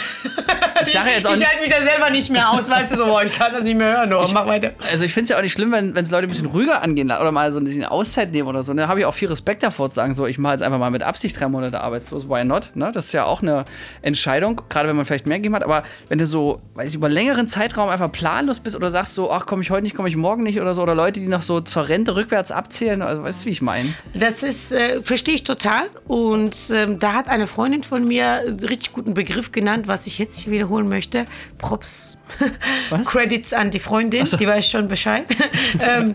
Ich 0.82 0.92
sage 0.92 1.10
jetzt 1.10 1.26
auch 1.26 1.32
ich 1.32 1.40
nicht, 1.40 1.48
halte 1.48 1.60
mich 1.60 1.70
da 1.70 1.82
selber 1.82 2.10
nicht 2.10 2.30
mehr 2.30 2.50
aus, 2.50 2.68
weißt 2.68 2.92
du 2.92 2.96
so, 2.96 3.04
boah, 3.06 3.22
ich 3.22 3.32
kann 3.32 3.52
das 3.52 3.64
nicht 3.64 3.76
mehr 3.76 3.98
hören, 3.98 4.10
nur 4.10 4.26
mach 4.32 4.46
weiter. 4.46 4.72
Also 4.90 5.04
ich 5.04 5.12
finde 5.12 5.24
es 5.24 5.28
ja 5.30 5.38
auch 5.38 5.42
nicht 5.42 5.52
schlimm, 5.52 5.72
wenn 5.72 5.96
es 5.96 6.10
Leute 6.10 6.26
ein 6.26 6.30
bisschen 6.30 6.46
ruhiger 6.46 6.82
angehen 6.82 7.08
la- 7.08 7.20
oder 7.20 7.32
mal 7.32 7.50
so 7.52 7.58
ein 7.58 7.64
bisschen 7.64 7.84
Auszeit 7.84 8.32
nehmen 8.32 8.48
oder 8.48 8.62
so. 8.62 8.72
Da 8.74 8.88
habe 8.88 9.00
ich 9.00 9.06
auch 9.06 9.14
viel 9.14 9.28
Respekt 9.28 9.62
davor 9.62 9.90
zu 9.90 9.96
sagen, 9.96 10.14
so 10.14 10.26
ich 10.26 10.38
mache 10.38 10.54
jetzt 10.54 10.62
einfach 10.62 10.78
mal 10.78 10.90
mit 10.90 11.02
Absicht 11.02 11.38
drei 11.38 11.48
Monate 11.48 11.80
arbeitslos, 11.80 12.28
why 12.28 12.44
not? 12.44 12.70
Ne? 12.74 12.90
Das 12.92 13.06
ist 13.06 13.12
ja 13.12 13.24
auch 13.24 13.42
eine 13.42 13.64
Entscheidung, 14.02 14.60
gerade 14.68 14.88
wenn 14.88 14.96
man 14.96 15.04
vielleicht 15.04 15.26
mehr 15.26 15.38
gegeben 15.38 15.54
hat. 15.54 15.64
Aber 15.64 15.82
wenn 16.08 16.18
du 16.18 16.26
so, 16.26 16.60
weiß 16.74 16.88
ich, 16.88 16.94
über 16.94 17.08
längeren 17.08 17.48
Zeitraum 17.48 17.88
einfach 17.88 18.10
planlos 18.12 18.60
bist 18.60 18.76
oder 18.76 18.90
sagst 18.90 19.14
so, 19.14 19.30
ach 19.30 19.46
komme 19.46 19.62
ich 19.62 19.70
heute 19.70 19.82
nicht, 19.82 19.96
komme 19.96 20.08
ich 20.08 20.16
morgen 20.16 20.42
nicht 20.42 20.60
oder 20.60 20.74
so, 20.74 20.82
oder 20.82 20.94
Leute, 20.94 21.20
die 21.20 21.28
noch 21.28 21.42
so 21.42 21.60
zur 21.60 21.88
Rente 21.88 22.16
rückwärts 22.16 22.52
abzählen, 22.52 23.02
also 23.02 23.22
weißt 23.22 23.42
du, 23.42 23.46
wie 23.46 23.50
ich 23.50 23.62
meine? 23.62 23.92
Das 24.14 24.42
ist, 24.42 24.72
äh, 24.72 25.02
verstehe 25.02 25.34
ich 25.34 25.44
total. 25.44 25.82
Und 26.06 26.56
ähm, 26.72 26.98
da 26.98 27.14
hat 27.14 27.28
eine 27.28 27.46
Freundin 27.46 27.82
von 27.82 28.06
mir 28.06 28.40
einen 28.46 28.60
richtig 28.60 28.92
guten 28.92 29.14
Begriff 29.14 29.52
genannt, 29.52 29.88
was 29.88 30.06
ich 30.06 30.18
jetzt 30.18 30.38
hier 30.40 30.52
wiederholen 30.70 30.88
möchte. 30.88 31.26
Props. 31.58 32.18
Credits 33.06 33.52
an 33.52 33.70
die 33.70 33.78
Freundin, 33.78 34.24
die 34.24 34.46
weiß 34.46 34.66
schon 34.66 34.88
Bescheid. 34.88 35.26
ähm, 35.80 36.14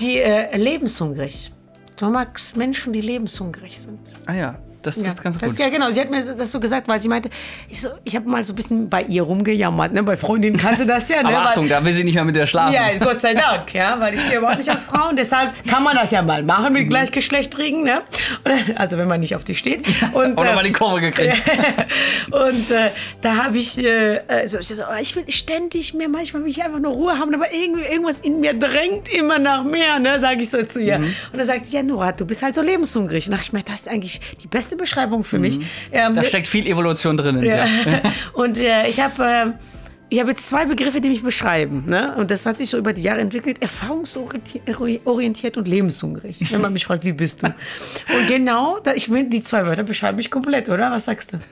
die 0.00 0.18
äh, 0.18 0.56
lebenshungrig. 0.56 1.52
Du 1.96 2.06
magst 2.06 2.56
Menschen, 2.56 2.92
die 2.92 3.00
lebenshungrig 3.00 3.78
sind. 3.78 3.98
Ah 4.26 4.34
ja, 4.34 4.58
das 4.96 5.04
Ja, 5.04 5.10
ist 5.10 5.22
ganz 5.22 5.38
das, 5.38 5.50
gut. 5.50 5.58
ja, 5.58 5.68
genau. 5.68 5.90
Sie 5.90 6.00
hat 6.00 6.10
mir 6.10 6.22
das 6.22 6.52
so 6.52 6.60
gesagt, 6.60 6.88
weil 6.88 7.00
sie 7.00 7.08
meinte, 7.08 7.30
ich, 7.68 7.80
so, 7.80 7.88
ich 8.04 8.14
habe 8.16 8.28
mal 8.28 8.44
so 8.44 8.52
ein 8.52 8.56
bisschen 8.56 8.88
bei 8.88 9.02
ihr 9.02 9.22
rumgejammert. 9.22 9.92
Ne? 9.92 10.02
Bei 10.02 10.16
Freundinnen 10.16 10.56
kannst 10.58 10.80
du 10.80 10.86
das 10.86 11.08
ja. 11.08 11.22
Ne? 11.22 11.28
Aber 11.28 11.36
Weil- 11.38 11.44
Achtung, 11.46 11.68
da 11.68 11.84
will 11.84 11.92
sie 11.92 12.04
nicht 12.04 12.14
mehr 12.14 12.24
mit 12.24 12.36
dir 12.36 12.46
schlafen. 12.46 12.74
ja, 12.74 12.88
Gott 12.98 13.20
sei 13.20 13.34
Dank, 13.34 13.72
ja, 13.74 13.98
weil 14.00 14.14
ich 14.14 14.20
stehe 14.20 14.38
überhaupt 14.38 14.58
nicht 14.58 14.70
auf 14.70 14.80
Frauen. 14.82 15.16
Deshalb 15.16 15.52
kann 15.66 15.82
man 15.82 15.96
das 15.96 16.10
ja 16.10 16.22
mal 16.22 16.42
machen 16.42 16.66
Mhm. 16.72 16.72
mit 16.80 16.88
Gleichgeschlechtrigen, 16.90 17.82
ne? 17.84 18.02
Also 18.76 18.98
wenn 18.98 19.08
man 19.08 19.20
nicht 19.20 19.34
auf 19.36 19.44
die 19.44 19.54
steht. 19.54 19.86
Und, 20.12 20.38
Oder 20.40 20.52
äh, 20.52 20.54
mal 20.54 20.64
die 20.64 20.72
Kurve 20.72 21.00
gekriegt. 21.00 21.36
und 22.30 22.70
äh, 22.70 22.90
da 23.20 23.36
habe 23.44 23.58
ich, 23.58 23.78
äh, 23.84 24.20
also 24.28 24.58
ich, 24.58 24.68
so, 24.68 24.82
oh, 24.82 25.00
ich 25.00 25.14
will 25.16 25.24
ständig 25.28 25.94
mehr, 25.94 26.08
manchmal 26.08 26.42
will 26.44 26.50
ich 26.50 26.62
einfach 26.62 26.78
nur 26.78 26.92
Ruhe 26.92 27.18
haben, 27.18 27.34
aber 27.34 27.52
irgendwie, 27.52 27.82
irgendwas 27.82 28.20
in 28.20 28.40
mir 28.40 28.54
drängt 28.54 29.08
immer 29.14 29.38
nach 29.38 29.64
mehr, 29.64 29.98
ne, 29.98 30.18
sage 30.18 30.42
ich 30.42 30.50
so 30.50 30.62
zu 30.62 30.80
ihr. 30.82 30.98
Mhm. 30.98 31.04
Und 31.32 31.38
dann 31.38 31.46
sagt 31.46 31.66
sie, 31.66 31.76
ja 31.76 31.82
Nora, 31.82 32.12
du 32.12 32.26
bist 32.26 32.42
halt 32.42 32.54
so 32.54 32.62
lebenshungrig. 32.62 33.26
Und 33.26 33.32
dachte 33.32 33.44
ich 33.44 33.52
mir, 33.52 33.62
das 33.62 33.80
ist 33.82 33.88
eigentlich 33.88 34.20
die 34.42 34.46
beste 34.46 34.76
Beschreibung 34.78 35.24
für 35.24 35.38
mich. 35.38 35.60
Ähm, 35.92 36.14
Da 36.14 36.24
steckt 36.24 36.46
viel 36.46 36.66
Evolution 36.66 37.16
drin 37.16 37.36
in 37.36 37.42
dir. 37.42 37.66
und 38.32 38.58
äh, 38.58 38.88
ich 38.88 39.00
habe 39.00 39.22
äh, 39.22 39.52
ich 40.10 40.20
habe 40.20 40.30
jetzt 40.30 40.48
zwei 40.48 40.64
Begriffe, 40.64 41.02
die 41.02 41.10
mich 41.10 41.22
beschreiben. 41.22 41.84
Ne? 41.86 42.14
Und 42.16 42.30
das 42.30 42.46
hat 42.46 42.56
sich 42.56 42.70
so 42.70 42.78
über 42.78 42.94
die 42.94 43.02
Jahre 43.02 43.20
entwickelt. 43.20 43.60
Erfahrungsorientiert 43.60 45.58
und 45.58 45.68
lebenshungrig. 45.68 46.50
Wenn 46.50 46.62
man 46.62 46.72
mich 46.72 46.86
fragt, 46.86 47.04
wie 47.04 47.12
bist 47.12 47.42
du? 47.42 47.48
Und 47.48 48.26
genau, 48.26 48.78
ich 48.94 49.04
finde, 49.06 49.28
die 49.28 49.42
zwei 49.42 49.66
Wörter 49.66 49.82
beschreiben 49.82 50.16
mich 50.16 50.30
komplett, 50.30 50.70
oder? 50.70 50.90
Was 50.90 51.04
sagst 51.04 51.34
du? 51.34 51.38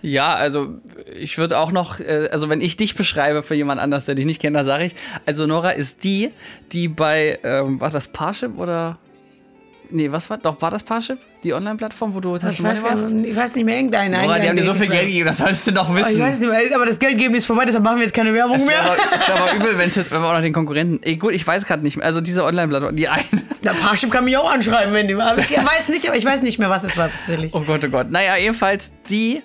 Ja, 0.00 0.34
also 0.34 0.80
ich 1.14 1.36
würde 1.36 1.58
auch 1.58 1.72
noch, 1.72 2.00
äh, 2.00 2.28
also 2.32 2.48
wenn 2.48 2.62
ich 2.62 2.78
dich 2.78 2.94
beschreibe 2.94 3.42
für 3.42 3.54
jemand 3.54 3.82
anders, 3.82 4.06
der 4.06 4.14
dich 4.14 4.24
nicht 4.24 4.40
kennt, 4.40 4.56
dann 4.56 4.64
sage 4.64 4.86
ich, 4.86 4.94
also 5.26 5.46
Nora 5.46 5.70
ist 5.70 6.04
die, 6.04 6.30
die 6.72 6.88
bei, 6.88 7.38
ähm, 7.44 7.78
war 7.78 7.90
das 7.90 8.08
Parship 8.08 8.58
oder? 8.58 8.98
Nee, 9.92 10.10
was 10.10 10.30
war? 10.30 10.38
Doch, 10.38 10.60
war 10.60 10.70
das 10.70 10.82
Parship? 10.82 11.18
Die 11.44 11.52
Online-Plattform, 11.52 12.14
wo 12.14 12.20
du 12.20 12.32
weiß, 12.32 12.62
warst? 12.62 13.14
ich 13.14 13.36
weiß 13.36 13.54
nicht 13.54 13.64
mehr, 13.64 13.76
irgendeiner. 13.76 14.22
Nora, 14.22 14.38
die 14.38 14.48
haben 14.48 14.56
dir 14.56 14.62
so 14.62 14.72
viel 14.72 14.88
Geld 14.88 15.06
gegeben, 15.06 15.26
das 15.26 15.38
solltest 15.38 15.66
du 15.66 15.72
doch 15.72 15.90
Oh, 15.90 15.94
wissen. 15.94 16.14
Ich 16.16 16.20
weiß 16.20 16.40
nicht 16.40 16.48
mehr, 16.48 16.60
aber 16.74 16.86
das 16.86 16.98
Geld 16.98 17.18
geben 17.18 17.34
ist 17.34 17.46
vorbei, 17.46 17.64
deshalb 17.64 17.84
machen 17.84 17.96
wir 17.96 18.04
jetzt 18.04 18.14
keine 18.14 18.32
Werbung 18.32 18.56
es 18.56 18.66
wäre 18.66 18.82
mehr. 18.82 18.92
aber, 18.92 19.14
es 19.14 19.28
wär 19.28 19.36
aber 19.36 19.52
übel, 19.54 19.78
wenn's 19.78 19.94
jetzt, 19.96 20.10
wenn 20.12 20.22
wir 20.22 20.28
auch 20.28 20.34
noch 20.34 20.40
den 20.42 20.52
Konkurrenten. 20.52 21.00
Ey, 21.02 21.16
gut, 21.16 21.34
ich 21.34 21.46
weiß 21.46 21.66
gerade 21.66 21.82
nicht 21.82 21.96
mehr. 21.96 22.06
Also 22.06 22.20
diese 22.20 22.44
Online-Plattform, 22.44 22.96
die 22.96 23.08
eine. 23.08 23.22
Der 23.62 23.72
Parship 23.72 24.10
kann 24.10 24.24
mich 24.24 24.36
auch 24.36 24.50
anschreiben, 24.50 24.94
wenn 24.94 25.08
die 25.08 25.16
war. 25.16 25.38
Ich 25.38 25.50
weiß 25.50 25.88
nicht, 25.90 26.06
aber 26.08 26.16
ich 26.16 26.24
weiß 26.24 26.42
nicht 26.42 26.58
mehr, 26.58 26.70
was 26.70 26.84
es 26.84 26.96
war 26.96 27.10
tatsächlich. 27.10 27.54
Oh 27.54 27.60
Gott, 27.60 27.84
oh 27.84 27.88
Gott. 27.88 28.10
Naja, 28.10 28.36
jedenfalls, 28.36 28.92
die 29.10 29.42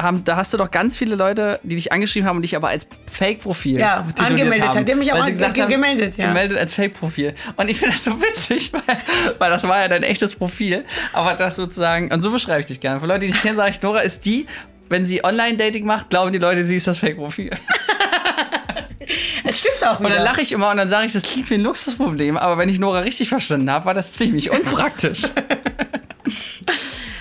haben, 0.00 0.24
da 0.24 0.36
hast 0.36 0.52
du 0.52 0.56
doch 0.56 0.70
ganz 0.70 0.96
viele 0.98 1.14
Leute, 1.14 1.60
die 1.62 1.76
dich 1.76 1.92
angeschrieben 1.92 2.28
haben 2.28 2.36
und 2.36 2.42
dich 2.42 2.56
aber 2.56 2.68
als 2.68 2.86
Fake-Profil 3.10 3.78
Ja, 3.78 4.04
angemeldet 4.18 4.68
haben, 4.68 4.78
hat. 4.78 4.88
Die 4.88 4.92
haben 4.92 4.98
mich 4.98 5.12
auch 5.12 5.24
gesagt 5.26 5.54
ge- 5.54 5.62
haben, 5.62 5.70
gemeldet, 5.70 6.16
ja. 6.16 6.26
Gemeldet 6.28 6.58
als 6.58 6.74
Fake-Profil. 6.74 7.34
Und 7.56 7.68
ich 7.68 7.78
finde 7.78 7.94
das 7.94 8.04
so 8.04 8.20
witzig, 8.20 8.72
weil, 8.86 8.96
weil 9.38 9.50
das 9.50 9.66
war 9.68 9.80
ja 9.80 9.88
dein 9.88 10.02
echtes 10.02 10.34
Profil. 10.34 10.84
Aber 11.12 11.34
das 11.34 11.56
sozusagen, 11.56 12.12
und 12.12 12.22
so 12.22 12.30
beschreibe 12.32 12.60
ich 12.60 12.66
dich 12.66 12.80
gerne. 12.80 12.98
Für 13.00 13.06
Leute, 13.06 13.26
die 13.26 13.32
dich 13.32 13.40
kennen, 13.42 13.56
sage 13.56 13.70
ich, 13.70 13.80
Nora 13.82 14.00
ist 14.00 14.24
die, 14.26 14.46
wenn 14.88 15.04
sie 15.04 15.24
Online-Dating 15.24 15.86
macht, 15.86 16.10
glauben 16.10 16.32
die 16.32 16.38
Leute, 16.38 16.64
sie 16.64 16.76
ist 16.76 16.86
das 16.86 16.98
Fake-Profil. 16.98 17.50
Es 19.46 19.58
stimmt 19.58 19.86
auch 19.86 19.98
Und 20.00 20.06
wieder. 20.06 20.16
dann 20.16 20.24
lache 20.24 20.40
ich 20.40 20.50
immer 20.52 20.70
und 20.70 20.78
dann 20.78 20.88
sage 20.88 21.06
ich, 21.06 21.12
das 21.12 21.22
klingt 21.24 21.48
wie 21.50 21.54
ein 21.54 21.60
Luxusproblem. 21.60 22.38
Aber 22.38 22.56
wenn 22.56 22.70
ich 22.70 22.78
Nora 22.78 23.00
richtig 23.00 23.28
verstanden 23.28 23.70
habe, 23.70 23.84
war 23.84 23.92
das 23.94 24.14
ziemlich 24.14 24.50
unpraktisch. 24.50 25.24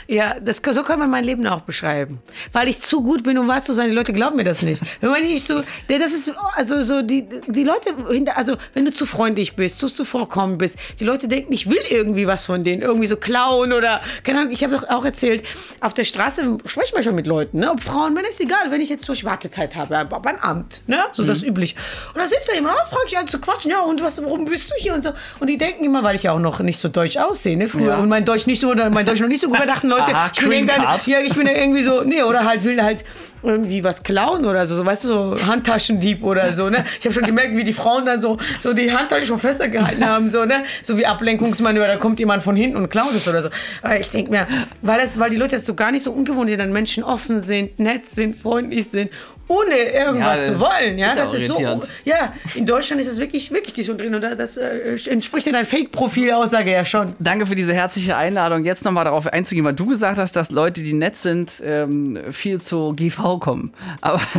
Ja, 0.08 0.36
das, 0.40 0.62
so 0.72 0.84
kann 0.84 1.00
man 1.00 1.10
mein 1.10 1.24
Leben 1.24 1.46
auch 1.48 1.62
beschreiben. 1.62 2.20
Weil 2.52 2.68
ich 2.68 2.82
zu 2.82 3.02
gut 3.04 3.24
bin, 3.24 3.38
um 3.38 3.48
wahr 3.48 3.64
zu 3.64 3.74
sein. 3.74 3.90
Die 3.90 3.96
Leute 3.96 4.14
glauben 4.14 4.36
mir 4.36 4.44
das 4.44 4.62
nicht. 4.62 4.82
Wenn 5.02 5.10
man 5.10 5.22
nicht 5.22 5.46
so, 5.48 5.62
das 5.88 6.14
ist, 6.14 6.34
also 6.56 6.82
so, 6.82 7.02
die, 7.02 7.28
die 7.48 7.64
Leute 7.64 7.94
hinter, 8.12 8.38
also 8.38 8.56
wenn 8.74 8.86
du 8.86 8.92
zu 8.92 9.06
freundlich 9.06 9.56
bist, 9.56 9.80
zu 9.80 9.88
zuvorkommend 9.88 10.58
bist, 10.60 10.78
die 11.00 11.06
Leute 11.06 11.28
denken, 11.28 11.54
ich 11.54 11.70
will 11.70 11.80
irgendwie 11.90 12.28
was 12.28 12.46
von 12.46 12.64
denen, 12.64 12.82
irgendwie 12.82 13.08
so 13.08 13.18
klauen 13.18 13.72
oder, 13.74 14.02
keine 14.24 14.40
Ahnung, 14.40 14.52
ich 14.52 14.64
habe 14.64 14.76
doch 14.76 14.90
auch 14.90 15.06
erzählt, 15.06 15.44
auf 15.80 15.94
der 15.94 16.04
Straße 16.04 16.58
spreche 16.66 16.88
ich 16.88 16.94
manchmal 16.94 17.16
mit 17.16 17.28
Leuten, 17.28 17.60
ne, 17.60 17.72
ob 17.72 17.82
Frauen, 17.82 18.14
Männer, 18.14 18.30
ist 18.30 18.42
egal, 18.42 18.70
wenn 18.70 18.82
ich 18.82 18.90
jetzt 18.90 19.08
durch 19.08 19.24
Wartezeit 19.26 19.76
habe, 19.76 20.06
beim 20.06 20.36
Amt, 20.38 20.82
ne, 20.88 21.04
so 21.12 21.24
das 21.24 21.44
üblich. 21.44 21.76
Und 22.14 22.20
dann 22.22 22.30
sitzt 22.30 22.48
da 22.50 22.54
jemand, 22.54 22.76
oh, 22.78 22.90
frag 22.90 23.04
ich 23.08 23.18
an 23.18 23.28
zu 23.28 23.40
quatschen, 23.40 23.72
ja, 23.72 23.82
und 23.82 24.04
was, 24.04 24.22
warum 24.22 24.46
bist 24.46 24.70
du 24.70 24.74
hier 24.78 24.94
und 24.94 25.04
so. 25.04 25.12
Und 25.40 25.48
die 25.48 25.58
denken 25.58 25.84
immer, 25.86 26.04
weil 26.04 26.16
ich 26.16 26.24
ja 26.24 26.32
auch 26.34 26.40
noch 26.40 26.60
nicht 26.60 26.80
so 26.80 26.90
deutsch 26.90 27.18
aussehe, 27.18 27.56
ne, 27.58 27.68
früher, 27.68 27.94
Ja. 27.94 27.98
und 27.98 28.10
mein 28.10 28.26
Deutsch 28.26 28.48
nicht 28.48 28.60
so, 28.62 28.70
oder 28.72 28.90
mein 28.90 29.06
Deutsch 29.06 29.20
noch 29.22 29.28
nicht 29.28 29.42
so 29.42 29.50
gut 29.50 29.60
dachten 29.68 29.93
Leute, 29.98 30.16
Aha, 30.16 30.32
ich 30.34 30.48
bin, 30.48 30.68
Card. 30.68 31.08
ja, 31.08 31.20
ich 31.20 31.34
bin 31.34 31.48
irgendwie 31.48 31.84
so, 31.84 32.04
nee, 32.04 32.24
oder 32.24 32.46
halt 32.46 32.64
will 32.64 32.82
halt 32.82 33.04
irgendwie 33.44 33.84
was 33.84 34.04
klauen 34.04 34.46
oder 34.46 34.66
so, 34.66 34.76
so 34.76 34.86
weißt 34.86 35.04
du, 35.04 35.08
so 35.08 35.48
Handtaschendieb 35.48 36.24
oder 36.24 36.54
so, 36.54 36.70
ne? 36.70 36.86
Ich 37.00 37.06
habe 37.06 37.14
schon 37.14 37.26
gemerkt, 37.26 37.56
wie 37.56 37.64
die 37.64 37.74
Frauen 37.74 38.06
dann 38.06 38.20
so, 38.20 38.38
so 38.62 38.74
die 38.74 38.92
Handtasche 38.92 39.26
schon 39.26 39.40
fester 39.40 39.68
gehalten 39.68 40.06
haben, 40.06 40.30
so, 40.30 40.46
ne? 40.46 40.64
So 40.82 40.98
wie 40.98 41.06
Ablenkungsmanöver, 41.06 41.88
da 41.88 41.98
kommt 41.98 42.20
jemand 42.20 42.42
von 42.42 42.56
hinten 42.56 42.78
und 42.78 42.90
klaut 42.90 43.14
es 43.14 43.28
oder 43.28 43.42
so. 43.42 43.50
Aber 43.82 44.00
ich 44.00 44.10
denke 44.10 44.32
mir, 44.32 44.48
weil, 44.82 45.00
das, 45.00 45.20
weil 45.20 45.30
die 45.30 45.36
Leute 45.36 45.56
das 45.56 45.66
so 45.66 45.74
gar 45.76 45.92
nicht 45.92 46.04
so 46.04 46.12
ungewohnt 46.12 46.50
sind, 46.50 46.60
dann 46.60 46.72
Menschen 46.72 47.04
offen 47.04 47.40
sind, 47.40 47.80
nett 47.80 48.08
sind, 48.08 48.38
freundlich 48.38 48.90
sind, 48.90 49.12
ohne 49.48 49.76
irgendwas 49.76 50.40
Ja, 50.40 50.46
zu 50.46 50.52
das 50.52 50.60
wollen, 50.60 50.98
ja, 50.98 51.08
ist 51.08 51.16
ja 51.18 51.24
das 51.26 51.34
ist 51.34 51.48
so, 51.48 51.80
ja, 52.06 52.34
in 52.56 52.66
Deutschland 52.66 53.02
ist 53.02 53.08
es 53.08 53.20
wirklich, 53.20 53.52
wirklich 53.52 53.76
nicht 53.76 53.86
so 53.86 53.96
drin 53.96 54.16
und 54.16 54.22
das 54.22 54.58
äh, 54.58 54.96
entspricht 55.10 55.46
ja 55.48 55.54
dein 55.54 55.66
Fake-Profil-Aussage 55.66 56.72
ja 56.72 56.86
schon. 56.86 57.16
Danke 57.20 57.46
für 57.46 57.56
diese 57.56 57.74
herzliche 57.74 58.16
Einladung. 58.16 58.64
Jetzt 58.64 58.86
nochmal 58.86 59.06
darauf 59.06 59.28
einzugehen, 59.28 59.66
weil 59.66 59.74
du 59.74 59.86
gesagt 59.88 60.18
hast, 60.18 60.36
dass 60.36 60.52
Leute, 60.52 60.82
die 60.82 60.94
nett 60.94 61.18
sind, 61.18 61.62
ähm, 61.66 62.18
viel 62.32 62.60
zu 62.62 62.94
GV 62.96 63.40
kommen. 63.40 63.74
Aber, 64.02 64.22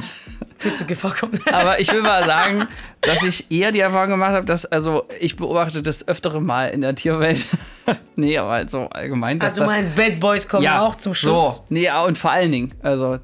Viel 0.58 0.72
zu 0.72 0.86
Gefahr 0.86 1.14
kommen. 1.14 1.38
aber 1.52 1.80
ich 1.80 1.92
will 1.92 2.00
mal 2.00 2.24
sagen, 2.24 2.66
dass 3.02 3.22
ich 3.22 3.50
eher 3.50 3.70
die 3.72 3.80
Erfahrung 3.80 4.10
gemacht 4.10 4.32
habe, 4.32 4.46
dass, 4.46 4.64
also 4.64 5.04
ich 5.20 5.36
beobachte 5.36 5.82
das 5.82 6.06
öftere 6.08 6.40
Mal 6.40 6.68
in 6.68 6.80
der 6.80 6.94
Tierwelt. 6.94 7.44
nee, 8.16 8.38
aber 8.38 8.66
so 8.68 8.86
allgemein, 8.88 9.38
dass 9.38 9.54
Also 9.54 9.64
du 9.64 9.66
das. 9.66 9.72
meinst, 9.72 9.96
Bad 9.96 10.20
Boys 10.20 10.48
kommen 10.48 10.66
auch 10.66 10.94
zum 10.94 11.12
Schluss. 11.14 11.56
So, 11.56 11.64
nee, 11.68 11.84
ja, 11.84 12.02
und 12.02 12.16
vor 12.16 12.30
allen 12.30 12.50
Dingen, 12.52 12.72
also, 12.82 13.18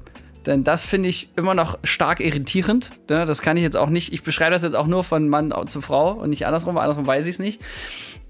denn 0.45 0.63
das 0.63 0.85
finde 0.85 1.09
ich 1.09 1.29
immer 1.35 1.53
noch 1.53 1.77
stark 1.83 2.19
irritierend. 2.19 2.91
Ne? 3.09 3.25
Das 3.25 3.41
kann 3.41 3.57
ich 3.57 3.63
jetzt 3.63 3.77
auch 3.77 3.89
nicht, 3.89 4.13
ich 4.13 4.23
beschreibe 4.23 4.51
das 4.51 4.63
jetzt 4.63 4.75
auch 4.75 4.87
nur 4.87 5.03
von 5.03 5.29
Mann 5.29 5.53
zu 5.67 5.81
Frau 5.81 6.13
und 6.13 6.29
nicht 6.29 6.45
andersrum, 6.45 6.75
weil 6.75 6.83
andersrum 6.83 7.07
weiß 7.07 7.25
ich 7.25 7.35
es 7.35 7.39
nicht. 7.39 7.61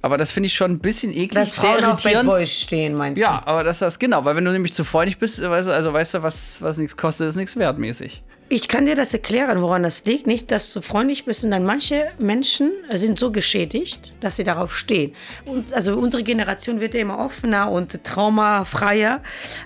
Aber 0.02 0.18
das 0.18 0.32
finde 0.32 0.48
ich 0.48 0.56
schon 0.56 0.72
ein 0.72 0.80
bisschen 0.80 1.12
eklig, 1.12 1.32
Dass 1.32 1.54
sehr 1.54 1.74
Frauen 1.74 1.84
auf 1.86 2.04
Bad 2.04 2.06
irritierend. 2.06 2.30
Boys 2.30 2.60
stehen, 2.60 2.96
meinst 2.96 3.22
Ja, 3.22 3.44
aber 3.46 3.64
das 3.64 3.82
ist 3.82 4.00
genau, 4.00 4.26
weil 4.26 4.36
wenn 4.36 4.46
du 4.46 4.52
nämlich 4.52 4.74
zu 4.74 4.84
freundlich 4.84 5.20
bist, 5.20 5.42
weißt 5.42 5.68
du, 5.68 5.74
also 5.74 5.94
weißt 5.94 6.16
du, 6.16 6.24
was, 6.24 6.62
was 6.62 6.78
nichts 6.78 6.98
kostet, 6.98 7.28
ist 7.30 7.36
nichts 7.36 7.56
wert 7.56 7.78
mäßig. 7.78 8.24
du? 8.26 8.41
Ich 8.54 8.68
kann 8.68 8.86
dir 8.86 8.96
das 8.98 9.14
erklären, 9.14 9.62
woran 9.62 9.84
das 9.84 10.04
liegt. 10.04 10.28
Nicht, 10.28 10.52
dass 10.52 10.74
du 10.74 10.82
freundlich 10.82 11.24
bist, 11.24 11.40
sondern 11.40 11.64
manche 11.64 12.12
Menschen 12.20 12.70
sind 12.94 13.18
so 13.18 13.32
geschädigt, 13.32 14.14
dass 14.20 14.36
sie 14.36 14.44
darauf 14.44 14.78
stehen. 14.78 15.14
Und 15.46 15.74
also 15.74 15.96
unsere 15.96 16.22
Generation 16.22 16.82
wird 16.82 16.94
ja 16.94 17.00
immer 17.00 17.18
offener 17.18 17.72
und 17.72 18.04
traumafreier. 18.04 19.22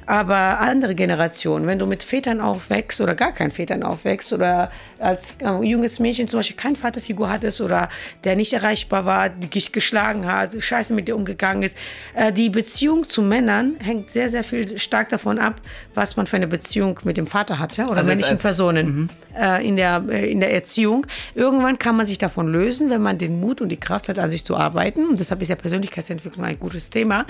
Aber 0.06 0.60
andere 0.60 0.94
Generationen, 0.94 1.65
wenn 1.65 1.80
du 1.80 1.88
mit 1.88 2.04
Vätern 2.04 2.39
aufwächst 2.39 3.01
oder 3.01 3.15
gar 3.15 3.32
kein 3.32 3.50
Vätern 3.50 3.82
aufwächst 3.82 4.32
oder 4.34 4.70
als 5.00 5.36
äh, 5.39 5.63
junges 5.63 6.00
Mädchen 6.00 6.27
zum 6.27 6.39
Beispiel 6.39 6.56
keine 6.56 6.75
Vaterfigur 6.75 7.30
hattest 7.30 7.62
oder 7.62 7.89
der 8.24 8.36
nicht 8.36 8.54
erreichbar 8.54 9.06
war, 9.06 9.30
dich 9.30 9.72
geschlagen 9.72 10.27
hat, 10.27 10.62
scheiße 10.62 10.94
mit 10.94 11.08
dir 11.08 11.15
umgegangen 11.15 11.63
ist. 11.63 11.75
Äh, 12.13 12.32
die 12.32 12.51
Beziehung 12.51 13.10
zu 13.10 13.24
Männern 13.24 13.77
hängt 13.80 14.12
sehr, 14.12 14.30
sehr 14.30 14.44
viel 14.44 14.77
stark 14.77 15.10
davon 15.10 15.39
ab, 15.39 15.60
was 15.96 16.15
man 16.18 16.27
für 16.27 16.36
eine 16.36 16.48
Beziehung 16.48 17.00
mit 17.04 17.18
dem 17.18 17.25
Vater 17.25 17.58
hatte 17.58 17.86
oder 17.86 17.98
Also 17.98 18.12
männlichen 18.12 18.38
als- 18.77 18.86
Personen 18.86 19.10
äh, 19.38 19.67
in, 19.67 19.75
der, 19.75 20.03
äh, 20.10 20.32
in 20.32 20.39
der 20.39 20.53
Erziehung. 20.53 21.05
Irgendwann 21.34 21.77
kann 21.77 21.98
man 21.98 22.05
sich 22.05 22.17
davon 22.17 22.48
lösen, 22.48 22.89
wenn 22.89 23.01
man 23.01 23.17
den 23.17 23.39
Mut 23.39 23.62
und 23.62 23.70
die 23.70 23.77
Kraft 23.77 24.08
hat, 24.10 24.17
an 24.20 24.29
sich 24.32 24.46
zu 24.46 24.55
arbeiten. 24.55 25.08
Und 25.10 25.20
deshalb 25.20 25.41
ist 25.41 25.50
ja 25.50 25.55
Persönlichkeitsentwicklung 25.55 26.46
ein 26.46 26.60
gutes 26.60 26.89
Thema. 26.89 27.25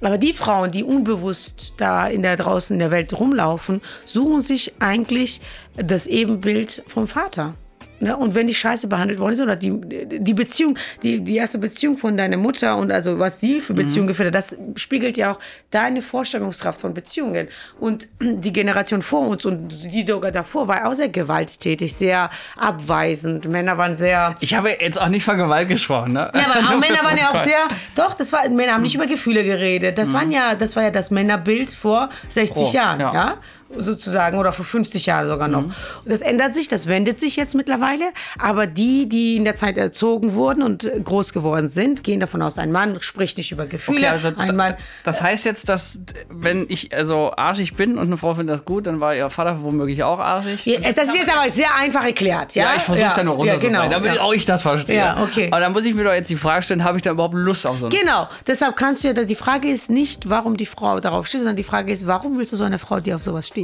Aber 0.00 0.18
die 0.18 0.32
Frauen, 0.32 0.70
die 0.70 0.82
unbewusst 0.82 1.74
da 1.76 2.06
in 2.08 2.22
der 2.22 2.36
draußen 2.36 2.74
in 2.74 2.80
der 2.80 2.90
Welt 2.90 3.18
rumlaufen, 3.18 3.80
suchen 4.04 4.40
sich 4.40 4.72
eigentlich 4.80 5.40
das 5.76 6.06
Ebenbild 6.06 6.82
vom 6.86 7.06
Vater. 7.06 7.54
Ne? 8.02 8.16
Und 8.16 8.34
wenn 8.34 8.48
die 8.48 8.54
scheiße 8.54 8.88
behandelt 8.88 9.20
worden 9.20 9.34
ist 9.34 9.40
oder 9.40 9.54
die, 9.54 9.80
die 9.80 10.34
Beziehung, 10.34 10.76
die, 11.02 11.20
die 11.20 11.36
erste 11.36 11.58
Beziehung 11.58 11.96
von 11.96 12.16
deiner 12.16 12.36
Mutter 12.36 12.76
und 12.76 12.90
also 12.90 13.18
was 13.18 13.38
sie 13.40 13.60
für 13.60 13.74
Beziehungen 13.74 14.08
geführt 14.08 14.26
hat, 14.28 14.34
das 14.34 14.56
spiegelt 14.76 15.16
ja 15.16 15.32
auch 15.32 15.38
deine 15.70 16.02
Vorstellungskraft 16.02 16.80
von 16.80 16.94
Beziehungen. 16.94 17.48
Und 17.78 18.08
die 18.20 18.52
Generation 18.52 19.02
vor 19.02 19.28
uns 19.28 19.44
und 19.44 19.68
die 19.92 20.04
sogar 20.06 20.32
davor 20.32 20.66
war 20.66 20.88
auch 20.88 20.94
sehr 20.94 21.08
gewalttätig, 21.08 21.94
sehr 21.94 22.28
abweisend. 22.58 23.48
Männer 23.48 23.78
waren 23.78 23.94
sehr 23.94 24.34
Ich 24.40 24.54
habe 24.54 24.70
jetzt 24.80 25.00
auch 25.00 25.08
nicht 25.08 25.24
von 25.24 25.36
Gewalt 25.36 25.68
gesprochen, 25.68 26.14
ne? 26.14 26.32
ja, 26.34 26.42
aber 26.58 26.76
Männer 26.80 27.04
waren 27.04 27.16
ja 27.16 27.30
auch 27.30 27.44
sehr, 27.44 27.68
doch, 27.94 28.14
das 28.14 28.32
war, 28.32 28.48
Männer 28.48 28.72
haben 28.72 28.82
nicht 28.82 28.96
über 28.96 29.06
Gefühle 29.06 29.44
geredet. 29.44 29.96
Das 29.96 30.12
waren 30.12 30.32
ja, 30.32 30.56
das 30.56 30.74
war 30.74 30.82
ja 30.82 30.90
das 30.90 31.10
Männerbild 31.10 31.72
vor 31.72 32.08
60 32.28 32.62
Oh, 32.62 32.70
Jahren, 32.72 33.00
ja. 33.00 33.14
ja. 33.14 33.34
Sozusagen, 33.76 34.38
oder 34.38 34.52
vor 34.52 34.64
50 34.64 35.06
Jahren 35.06 35.28
sogar 35.28 35.48
noch. 35.48 35.64
Und 35.64 35.74
das 36.04 36.22
ändert 36.22 36.54
sich, 36.54 36.68
das 36.68 36.86
wendet 36.86 37.20
sich 37.20 37.36
jetzt 37.36 37.54
mittlerweile, 37.54 38.04
aber 38.38 38.66
die, 38.66 39.08
die 39.08 39.36
in 39.36 39.44
der 39.44 39.56
Zeit 39.56 39.78
erzogen 39.78 40.34
wurden 40.34 40.62
und 40.62 40.84
äh, 40.84 41.00
groß 41.00 41.32
geworden 41.32 41.68
sind, 41.68 42.04
gehen 42.04 42.20
davon 42.20 42.42
aus, 42.42 42.58
ein 42.58 42.72
Mann 42.72 43.00
spricht 43.00 43.36
nicht 43.36 43.52
über 43.52 43.66
Gefühle, 43.66 43.98
Okay, 43.98 44.06
also 44.06 44.32
ein 44.36 44.56
Mann, 44.56 44.76
das 45.04 45.22
heißt 45.22 45.44
jetzt, 45.44 45.68
dass 45.68 45.98
wenn 46.28 46.66
ich 46.68 46.94
also 46.94 47.32
arschig 47.36 47.74
bin 47.74 47.98
und 47.98 48.06
eine 48.06 48.16
Frau 48.16 48.34
findet 48.34 48.54
das 48.54 48.64
gut, 48.64 48.86
dann 48.86 49.00
war 49.00 49.14
ihr 49.14 49.28
Vater 49.30 49.62
womöglich 49.62 50.02
auch 50.02 50.18
arschig. 50.18 50.64
Ja, 50.66 50.92
das 50.92 51.08
ist 51.08 51.16
jetzt 51.16 51.36
aber 51.36 51.48
sehr 51.48 51.74
einfach 51.80 52.04
erklärt, 52.04 52.54
ja? 52.54 52.64
Ja, 52.64 52.70
ich 52.76 52.82
versuche 52.82 53.06
es 53.06 53.16
ja, 53.16 53.24
nur 53.24 53.34
ja, 53.34 53.38
runterzubrechen, 53.38 53.82
genau, 53.82 53.90
damit 53.90 54.14
ja. 54.14 54.20
auch 54.20 54.32
ich 54.32 54.44
das 54.44 54.62
verstehe. 54.62 54.96
Ja, 54.96 55.22
okay. 55.22 55.48
Aber 55.50 55.60
dann 55.60 55.72
muss 55.72 55.84
ich 55.84 55.94
mir 55.94 56.04
doch 56.04 56.12
jetzt 56.12 56.30
die 56.30 56.36
Frage 56.36 56.62
stellen, 56.62 56.84
habe 56.84 56.98
ich 56.98 57.02
da 57.02 57.10
überhaupt 57.10 57.34
Lust 57.34 57.66
auf 57.66 57.78
so 57.78 57.86
eine 57.86 57.96
Genau, 57.96 58.28
deshalb 58.46 58.76
kannst 58.76 59.04
du 59.04 59.08
ja, 59.08 59.14
die 59.14 59.34
Frage 59.34 59.68
ist 59.68 59.90
nicht, 59.90 60.28
warum 60.28 60.56
die 60.56 60.66
Frau 60.66 61.00
darauf 61.00 61.26
steht, 61.26 61.40
sondern 61.40 61.56
die 61.56 61.62
Frage 61.62 61.92
ist, 61.92 62.06
warum 62.06 62.38
willst 62.38 62.52
du 62.52 62.56
so 62.56 62.64
eine 62.64 62.78
Frau, 62.78 63.00
die 63.00 63.14
auf 63.14 63.22
sowas 63.22 63.46
steht? 63.46 63.61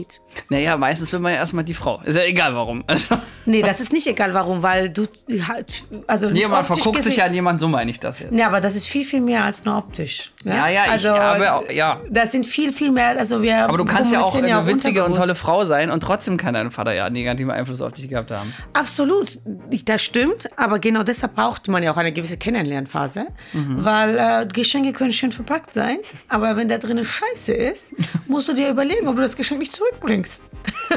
Naja, 0.48 0.76
meistens 0.76 1.12
will 1.12 1.20
man 1.20 1.32
ja 1.32 1.38
erstmal 1.38 1.64
die 1.64 1.74
Frau. 1.74 2.00
Ist 2.04 2.16
ja 2.16 2.22
egal 2.24 2.54
warum. 2.54 2.84
Also, 2.86 3.18
Nee, 3.46 3.62
das 3.62 3.80
ist 3.80 3.92
nicht 3.94 4.06
egal, 4.06 4.34
warum, 4.34 4.62
weil 4.62 4.90
du, 4.90 5.06
also 6.06 6.28
nee, 6.28 6.46
man 6.46 6.60
optisch 6.60 6.82
verguckt 6.82 7.02
sich 7.02 7.16
ja 7.16 7.24
an 7.24 7.32
jemanden, 7.32 7.58
so 7.60 7.68
meine 7.68 7.90
ich 7.90 7.98
das 7.98 8.18
jetzt. 8.20 8.36
Ja, 8.36 8.48
aber 8.48 8.60
das 8.60 8.76
ist 8.76 8.86
viel, 8.88 9.04
viel 9.04 9.22
mehr 9.22 9.44
als 9.44 9.64
nur 9.64 9.78
optisch. 9.78 10.32
ne? 10.44 10.54
Ja, 10.54 10.68
ja, 10.68 10.94
ich 10.94 11.08
habe 11.08 11.54
auch- 11.54 11.70
ja. 11.70 12.00
Das 12.10 12.32
sind 12.32 12.44
viel, 12.44 12.72
viel 12.72 12.90
mehr, 12.90 13.18
also 13.18 13.40
wir 13.40 13.64
Aber 13.64 13.78
du 13.78 13.86
kannst 13.86 14.12
ja 14.12 14.20
auch 14.20 14.34
eine 14.34 14.66
witzige 14.66 15.02
und 15.04 15.14
tolle. 15.16 15.34
Frau 15.34 15.64
sein 15.64 15.90
und 15.90 16.00
trotzdem 16.00 16.36
kann 16.36 16.52
dein 16.54 16.70
Vater 16.70 16.92
ja 16.92 17.08
negativen 17.08 17.50
Einfluss 17.50 17.80
auf 17.80 17.92
dich 17.92 18.08
gehabt 18.08 18.30
haben. 18.30 18.52
Absolut, 18.74 19.38
das 19.86 20.02
stimmt, 20.02 20.48
aber 20.58 20.78
genau 20.78 21.02
deshalb 21.02 21.34
braucht 21.34 21.68
man 21.68 21.82
ja 21.82 21.92
auch 21.92 21.96
eine 21.96 22.12
gewisse 22.12 22.36
Kennenlernphase, 22.36 23.28
Mhm. 23.54 23.84
weil 23.84 24.18
äh, 24.18 24.46
Geschenke 24.52 24.92
können 24.92 25.12
schön 25.12 25.32
verpackt 25.32 25.72
sein, 25.72 25.96
aber 26.28 26.56
wenn 26.56 26.68
da 26.68 26.76
drinnen 26.78 27.04
Scheiße 27.04 27.52
ist, 27.52 27.92
musst 28.26 28.48
du 28.48 28.52
dir 28.52 28.68
überlegen, 28.68 29.08
ob 29.08 29.16
du 29.16 29.22
das 29.22 29.36
Geschenk 29.36 29.58
nicht 29.60 29.74
zurückbringst. 29.88 30.44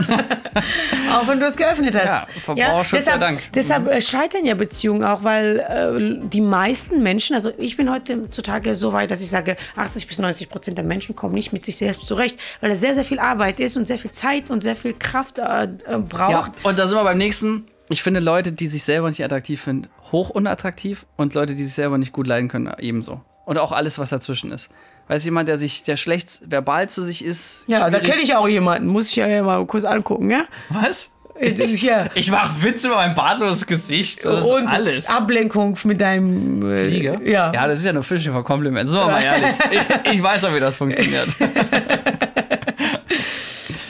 auch 1.13 1.27
wenn 1.27 1.39
du 1.39 1.45
es 1.45 1.55
geöffnet 1.55 1.95
hast. 1.95 2.05
Ja, 2.05 2.27
Verbraucherschutz 2.43 2.89
sei 2.91 2.97
deshalb, 2.97 3.19
Dank. 3.19 3.51
Deshalb 3.53 3.87
äh, 3.87 4.01
scheitern 4.01 4.45
ja 4.45 4.55
Beziehungen 4.55 5.03
auch, 5.03 5.23
weil 5.23 5.59
äh, 5.59 6.27
die 6.27 6.41
meisten 6.41 7.03
Menschen, 7.03 7.35
also 7.35 7.51
ich 7.57 7.77
bin 7.77 7.91
heutzutage 7.91 8.75
so 8.75 8.91
weit, 8.93 9.11
dass 9.11 9.21
ich 9.21 9.29
sage, 9.29 9.55
80 9.75 10.07
bis 10.07 10.19
90 10.19 10.49
Prozent 10.49 10.77
der 10.77 10.85
Menschen 10.85 11.15
kommen 11.15 11.33
nicht 11.33 11.53
mit 11.53 11.65
sich 11.65 11.77
selbst 11.77 12.05
zurecht, 12.05 12.37
weil 12.59 12.69
das 12.69 12.79
sehr, 12.79 12.95
sehr 12.95 13.05
viel 13.05 13.19
Arbeit 13.19 13.59
ist 13.59 13.77
und 13.77 13.87
sehr 13.87 13.97
viel 13.97 14.11
Zeit 14.11 14.49
und 14.49 14.61
sehr 14.61 14.75
viel 14.75 14.93
Kraft 14.93 15.39
äh, 15.39 15.63
äh, 15.63 15.67
braucht. 15.97 16.59
Ja, 16.59 16.69
und 16.69 16.77
da 16.77 16.87
sind 16.87 16.97
wir 16.97 17.03
beim 17.03 17.17
nächsten. 17.17 17.67
Ich 17.89 18.03
finde 18.03 18.19
Leute, 18.19 18.51
die 18.51 18.67
sich 18.67 18.83
selber 18.83 19.09
nicht 19.09 19.23
attraktiv 19.23 19.61
finden, 19.61 19.89
hoch 20.11 20.29
unattraktiv 20.29 21.05
und 21.17 21.33
Leute, 21.33 21.55
die 21.55 21.63
sich 21.63 21.73
selber 21.73 21.97
nicht 21.97 22.13
gut 22.13 22.27
leiden 22.27 22.47
können, 22.47 22.73
ebenso. 22.79 23.21
Und 23.45 23.57
auch 23.57 23.71
alles, 23.71 23.99
was 23.99 24.11
dazwischen 24.11 24.51
ist. 24.51 24.69
Weiß 25.11 25.25
jemand, 25.25 25.49
der 25.49 25.57
sich, 25.57 25.83
der 25.83 25.97
schlecht 25.97 26.39
verbal 26.49 26.87
zu 26.89 27.01
sich 27.01 27.21
ist. 27.25 27.65
Ja, 27.67 27.89
da 27.89 27.97
schwierig- 27.97 28.11
kenne 28.11 28.23
ich 28.23 28.33
auch 28.33 28.47
jemanden. 28.47 28.87
Muss 28.87 29.09
ich 29.09 29.17
ja 29.17 29.43
mal 29.43 29.65
kurz 29.65 29.83
angucken, 29.83 30.31
ja? 30.31 30.45
Was? 30.69 31.09
Äh, 31.37 31.49
Ja. 31.51 32.05
Ich 32.15 32.31
mache 32.31 32.63
Witze 32.63 32.87
über 32.87 32.95
mein 32.95 33.13
bartloses 33.13 33.65
Gesicht. 33.65 34.23
Das 34.23 34.39
ist 34.39 34.45
Und 34.45 34.67
alles. 34.69 35.09
Ablenkung 35.09 35.77
mit 35.83 35.99
deinem 35.99 36.61
äh, 36.71 36.87
Fliege? 36.87 37.19
Ja. 37.25 37.51
Ja, 37.53 37.67
das 37.67 37.79
ist 37.79 37.85
ja 37.85 37.91
nur 37.91 38.03
Fishing 38.03 38.31
for 38.31 38.45
Compliment. 38.45 38.87
So, 38.87 38.99
mal 38.99 39.21
ehrlich. 39.21 39.53
Ich, 40.05 40.13
ich 40.13 40.23
weiß 40.23 40.45
auch, 40.45 40.55
wie 40.55 40.61
das 40.61 40.77
funktioniert. 40.77 41.27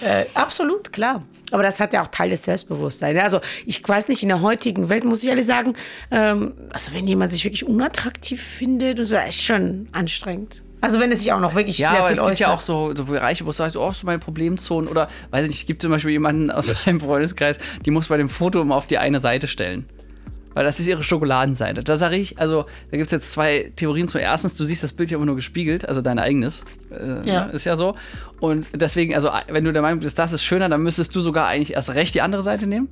Äh, 0.04 0.25
absolut, 0.34 0.92
klar. 0.92 1.22
Aber 1.51 1.62
das 1.62 1.80
hat 1.80 1.94
ja 1.94 2.01
auch 2.01 2.08
Teil 2.08 2.32
des 2.32 2.44
Selbstbewusstseins. 2.44 3.20
Also 3.20 3.40
ich 3.68 3.88
weiß 3.88 4.08
nicht, 4.08 4.24
in 4.24 4.30
der 4.30 4.42
heutigen 4.42 4.90
Welt 4.90 5.04
muss 5.04 5.22
ich 5.22 5.30
ehrlich 5.30 5.46
sagen, 5.46 5.75
ähm, 6.10 6.54
also 6.72 6.92
wenn 6.96 7.06
jemand 7.06 7.32
sich 7.32 7.44
wirklich 7.46 7.68
unattraktiv 7.68 8.42
findet, 8.42 8.98
und 9.00 9.06
so, 9.06 9.16
ist 9.18 9.44
schon 9.44 9.88
anstrengend. 9.92 10.63
Also 10.81 11.00
wenn 11.00 11.11
es 11.11 11.19
sich 11.19 11.31
auch 11.31 11.39
noch 11.39 11.53
wirklich 11.55 11.77
Ja, 11.77 11.91
sehr 11.91 12.00
aber 12.00 12.07
viel 12.09 12.17
es 12.17 12.25
gibt 12.25 12.39
ja 12.39 12.47
äußert. 12.47 12.57
auch 12.57 12.61
so, 12.61 12.95
so 12.95 13.05
Bereiche, 13.05 13.43
wo 13.45 13.50
du 13.50 13.53
sagst, 13.53 13.77
oh, 13.77 13.91
so 13.91 14.05
meine 14.05 14.19
Problemzonen. 14.19 14.89
Oder, 14.89 15.07
weiß 15.29 15.43
ich 15.43 15.50
nicht, 15.51 15.59
es 15.61 15.65
gibt 15.67 15.81
zum 15.81 15.91
Beispiel 15.91 16.11
jemanden 16.11 16.50
aus 16.51 16.67
meinem 16.85 17.00
Freundeskreis, 17.00 17.57
die 17.85 17.91
muss 17.91 18.07
bei 18.07 18.17
dem 18.17 18.29
Foto 18.29 18.61
immer 18.61 18.75
auf 18.75 18.88
die 18.88 18.97
eine 18.97 19.19
Seite 19.19 19.47
stellen. 19.47 19.85
Weil 20.53 20.65
das 20.65 20.81
ist 20.81 20.88
ihre 20.88 21.01
Schokoladenseite. 21.01 21.81
Da 21.81 21.95
sage 21.95 22.17
ich, 22.17 22.38
also, 22.39 22.63
da 22.89 22.97
gibt 22.97 23.05
es 23.05 23.11
jetzt 23.11 23.31
zwei 23.31 23.71
Theorien 23.77 24.09
zu. 24.09 24.17
Erstens, 24.17 24.55
du 24.55 24.65
siehst 24.65 24.83
das 24.83 24.91
Bild 24.91 25.09
ja 25.09 25.15
immer 25.15 25.25
nur 25.25 25.35
gespiegelt, 25.35 25.88
also 25.88 26.01
dein 26.01 26.19
eigenes. 26.19 26.65
Äh, 26.89 27.21
Ja. 27.25 27.43
Ist 27.43 27.63
ja 27.63 27.77
so. 27.77 27.95
Und 28.41 28.67
deswegen, 28.75 29.15
also, 29.15 29.29
wenn 29.50 29.63
du 29.63 29.71
der 29.71 29.81
Meinung 29.81 30.01
bist, 30.01 30.19
das 30.19 30.33
ist 30.33 30.43
schöner, 30.43 30.67
dann 30.67 30.81
müsstest 30.83 31.15
du 31.15 31.21
sogar 31.21 31.47
eigentlich 31.47 31.73
erst 31.75 31.91
recht 31.91 32.15
die 32.15 32.21
andere 32.21 32.41
Seite 32.41 32.67
nehmen. 32.67 32.89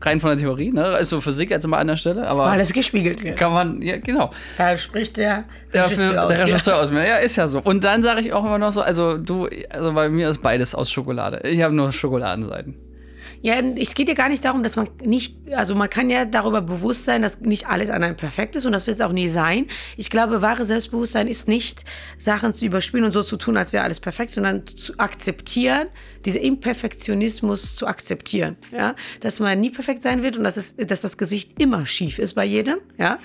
Rein 0.00 0.20
von 0.20 0.30
der 0.30 0.38
Theorie, 0.38 0.72
ne? 0.72 0.96
Ist 0.98 1.10
so 1.10 1.20
Physik 1.20 1.50
jetzt 1.50 1.64
immer 1.64 1.78
an 1.78 1.86
der 1.86 1.96
Stelle, 1.96 2.26
aber 2.26 2.46
Weil 2.46 2.60
es 2.60 2.72
gespiegelt 2.72 3.22
wird. 3.22 3.36
kann 3.38 3.52
man, 3.52 3.82
ja, 3.82 3.96
genau. 3.98 4.30
Da 4.58 4.76
spricht 4.76 5.16
der 5.16 5.44
Der, 5.72 5.86
Regisseur 5.86 6.12
für, 6.12 6.22
aus 6.22 6.36
der. 6.36 6.46
Regisseur 6.46 6.80
aus 6.80 6.90
mir. 6.90 7.06
Ja, 7.06 7.16
ist 7.16 7.36
ja 7.36 7.48
so. 7.48 7.60
Und 7.60 7.84
dann 7.84 8.02
sage 8.02 8.20
ich 8.20 8.32
auch 8.32 8.44
immer 8.44 8.58
noch 8.58 8.72
so, 8.72 8.80
also 8.82 9.16
du, 9.18 9.48
also 9.70 9.92
bei 9.92 10.08
mir 10.08 10.30
ist 10.30 10.42
beides 10.42 10.74
aus 10.74 10.90
Schokolade. 10.90 11.40
Ich 11.48 11.62
habe 11.62 11.74
nur 11.74 11.92
Schokoladenseiten. 11.92 12.74
Ja, 13.42 13.56
es 13.78 13.94
geht 13.94 14.08
ja 14.08 14.14
gar 14.14 14.28
nicht 14.28 14.44
darum, 14.44 14.62
dass 14.62 14.76
man 14.76 14.88
nicht, 15.04 15.36
also 15.54 15.74
man 15.74 15.90
kann 15.90 16.08
ja 16.10 16.24
darüber 16.24 16.62
bewusst 16.62 17.04
sein, 17.04 17.22
dass 17.22 17.40
nicht 17.40 17.68
alles 17.68 17.90
an 17.90 18.02
einem 18.02 18.16
perfekt 18.16 18.56
ist 18.56 18.64
und 18.64 18.72
das 18.72 18.86
wird 18.86 18.98
es 18.98 19.04
auch 19.06 19.12
nie 19.12 19.28
sein. 19.28 19.66
Ich 19.96 20.10
glaube, 20.10 20.42
wahre 20.42 20.64
Selbstbewusstsein 20.64 21.28
ist 21.28 21.46
nicht, 21.46 21.84
Sachen 22.18 22.54
zu 22.54 22.64
überspielen 22.64 23.04
und 23.04 23.12
so 23.12 23.22
zu 23.22 23.36
tun, 23.36 23.56
als 23.56 23.72
wäre 23.72 23.84
alles 23.84 24.00
perfekt, 24.00 24.32
sondern 24.32 24.66
zu 24.66 24.94
akzeptieren, 24.98 25.86
diese 26.26 26.40
Imperfektionismus 26.40 27.76
zu 27.76 27.86
akzeptieren, 27.86 28.56
ja, 28.72 28.96
dass 29.20 29.40
man 29.40 29.58
nie 29.60 29.70
perfekt 29.70 30.02
sein 30.02 30.22
wird 30.24 30.36
und 30.36 30.44
dass, 30.44 30.56
es, 30.56 30.74
dass 30.76 31.00
das 31.00 31.16
Gesicht 31.16 31.52
immer 31.60 31.86
schief 31.86 32.18
ist 32.18 32.34
bei 32.34 32.44
jedem, 32.44 32.78
ja, 32.98 33.18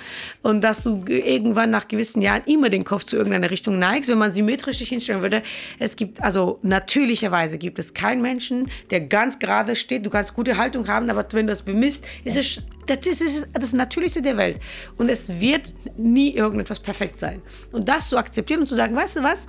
und 0.43 0.61
dass 0.61 0.83
du 0.83 1.03
irgendwann 1.07 1.71
nach 1.71 1.87
gewissen 1.87 2.21
Jahren 2.21 2.43
immer 2.45 2.69
den 2.69 2.85
Kopf 2.85 3.03
zu 3.03 3.17
irgendeiner 3.17 3.49
Richtung 3.49 3.79
neigst, 3.79 4.09
wenn 4.09 4.19
man 4.19 4.31
symmetrisch 4.31 4.77
dich 4.77 4.89
hinstellen 4.89 5.23
würde. 5.23 5.41
Es 5.79 5.95
gibt, 5.95 6.23
also 6.23 6.59
natürlicherweise 6.61 7.57
gibt 7.57 7.79
es 7.79 7.93
keinen 7.93 8.21
Menschen, 8.21 8.69
der 8.91 9.01
ganz 9.01 9.39
gerade 9.39 9.75
steht. 9.75 10.05
Du 10.05 10.11
kannst 10.11 10.35
gute 10.35 10.57
Haltung 10.57 10.87
haben, 10.87 11.09
aber 11.09 11.25
wenn 11.31 11.47
du 11.47 11.51
das 11.51 11.63
bemisst, 11.63 12.05
ist 12.23 12.37
es 12.37 12.63
das 12.87 13.05
ist, 13.05 13.21
ist 13.21 13.47
das 13.53 13.73
Natürlichste 13.73 14.21
der 14.21 14.37
Welt. 14.37 14.59
Und 14.97 15.09
es 15.09 15.39
wird 15.39 15.73
nie 15.97 16.33
irgendetwas 16.33 16.79
perfekt 16.79 17.19
sein. 17.19 17.41
Und 17.71 17.87
das 17.87 18.09
zu 18.09 18.17
akzeptieren 18.17 18.61
und 18.61 18.67
zu 18.67 18.75
sagen, 18.75 18.95
weißt 18.95 19.17
du 19.17 19.23
was, 19.23 19.47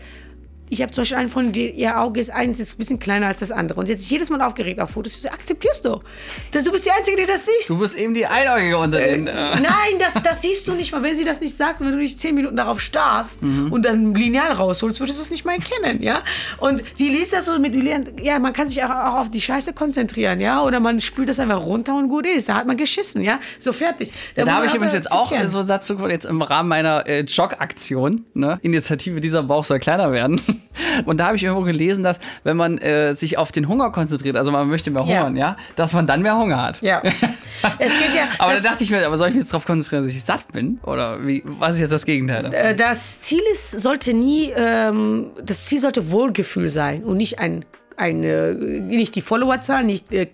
ich 0.73 0.81
habe 0.81 0.91
zum 0.91 1.02
Beispiel 1.02 1.19
einen 1.19 1.29
Freund, 1.29 1.55
die, 1.55 1.69
ihr 1.69 2.00
Auge 2.00 2.19
ist 2.19 2.31
eins, 2.31 2.59
ist 2.59 2.75
ein 2.75 2.79
bisschen 2.79 2.99
kleiner 2.99 3.26
als 3.26 3.41
das 3.41 3.52
andere. 3.52 3.79
Und 3.79 3.91
jetzt 3.91 4.11
jedes 4.11 4.31
Mal 4.31 4.41
aufgeregt 4.41 4.81
auf 4.81 4.88
Fotos. 4.88 5.21
Du 5.21 5.31
akzeptierst 5.31 5.85
doch. 5.85 6.02
Das, 6.50 6.64
du 6.64 6.73
bist 6.73 6.87
die 6.87 6.91
Einzige, 6.91 7.19
die 7.19 7.26
das 7.26 7.45
siehst. 7.45 7.69
Du 7.69 7.76
bist 7.76 7.95
eben 7.95 8.14
die 8.14 8.25
Einäugige 8.25 8.79
unter 8.79 8.99
den. 8.99 9.26
Äh. 9.26 9.33
Nein, 9.33 9.99
das, 9.99 10.14
das 10.23 10.41
siehst 10.41 10.67
du 10.67 10.73
nicht 10.73 10.91
mal. 10.91 11.02
Wenn 11.02 11.14
sie 11.14 11.25
das 11.25 11.43
nicht 11.43 11.55
sagt, 11.55 11.81
wenn 11.81 11.91
du 11.91 11.99
nicht 11.99 12.19
zehn 12.19 12.35
Minuten 12.35 12.57
darauf 12.57 12.81
starrst 12.81 13.43
mhm. 13.43 13.71
und 13.71 13.85
dann 13.85 14.14
Lineal 14.14 14.52
rausholst, 14.52 14.99
würdest 15.00 15.19
du 15.19 15.25
es 15.25 15.31
nicht 15.31 15.45
mal 15.45 15.57
erkennen, 15.57 16.02
ja? 16.02 16.23
Und 16.57 16.83
die 16.99 17.11
liest 17.11 17.35
das 17.35 17.45
so 17.45 17.59
mit 17.59 17.75
ja, 18.23 18.38
man 18.38 18.55
kann 18.55 18.71
sich 18.71 18.83
auch, 18.83 18.91
auch 18.91 19.21
auf 19.21 19.31
die 19.31 19.43
Scheiße 19.43 19.75
konzentrieren, 19.75 20.41
ja? 20.41 20.62
Oder 20.62 20.81
man 20.81 21.02
spült 21.02 21.29
das 21.29 21.38
einfach 21.38 21.61
runter 21.61 21.95
und 21.97 22.09
gut 22.09 22.26
ist. 22.26 22.49
Da 22.49 22.55
hat 22.55 22.67
man 22.67 22.79
geschissen, 22.79 23.21
ja? 23.21 23.41
So 23.59 23.75
fertig. 23.75 24.11
Da, 24.37 24.45
da 24.45 24.52
habe 24.55 24.67
ich 24.67 24.73
übrigens 24.73 24.95
jetzt 24.95 25.12
auch 25.12 25.29
so 25.29 25.59
einen 25.59 25.67
Satz 25.67 25.87
zu 25.87 25.99
jetzt 26.09 26.25
im 26.25 26.41
Rahmen 26.41 26.71
meiner 26.71 27.07
äh, 27.07 27.25
Jog-Aktion, 27.25 28.23
ne? 28.33 28.59
Initiative 28.62 29.21
dieser 29.21 29.43
Bauch 29.43 29.67
soll 29.67 29.79
kleiner 29.79 30.12
werden. 30.12 30.41
Und 31.04 31.21
da 31.21 31.26
habe 31.26 31.37
ich 31.37 31.45
irgendwo 31.45 31.64
gelesen, 31.64 32.02
dass 32.02 32.19
wenn 32.45 32.57
man 32.57 32.78
äh, 32.78 33.14
sich 33.14 33.38
auf 33.38 33.52
den 33.52 33.69
Hunger 33.69 33.90
konzentriert, 33.90 34.37
also 34.37 34.50
man 34.50 34.69
möchte 34.69 34.90
mehr 34.90 35.04
hungern, 35.04 35.37
ja, 35.37 35.49
ja 35.50 35.57
dass 35.76 35.92
man 35.92 36.07
dann 36.07 36.23
mehr 36.23 36.37
Hunger 36.37 36.62
hat. 36.62 36.81
Ja. 36.83 37.02
es 37.78 37.92
geht 37.92 38.14
ja. 38.14 38.28
aber 38.38 38.54
da 38.54 38.61
dachte 38.61 38.85
ich 38.85 38.90
mir, 38.90 39.07
aber 39.07 39.16
soll 39.16 39.28
ich 39.28 39.35
mich 39.35 39.45
jetzt 39.45 39.52
darauf 39.52 39.66
konzentrieren, 39.66 40.04
dass 40.04 40.12
ich 40.12 40.25
satt 40.25 40.52
bin? 40.52 40.78
Oder 40.85 41.26
wie, 41.26 41.42
was 41.45 41.75
ist 41.75 41.81
jetzt 41.83 41.92
das 41.92 42.04
Gegenteil? 42.04 42.45
Davon? 42.45 42.59
Äh, 42.59 42.75
das 42.75 43.21
Ziel 43.21 43.42
ist, 43.52 43.81
sollte 43.81 44.14
nie, 44.14 44.52
ähm, 44.57 45.31
das 45.45 45.66
Ziel 45.66 45.81
sollte 45.81 46.11
Wohlgefühl 46.11 46.69
sein 46.69 47.04
und 47.04 47.16
nicht 47.16 47.38
ein 47.38 47.64
eine, 47.97 48.54
nicht 48.54 49.14
die 49.14 49.21
Followerzahl, 49.21 49.85
nicht 49.85 50.12
äh, 50.12 50.28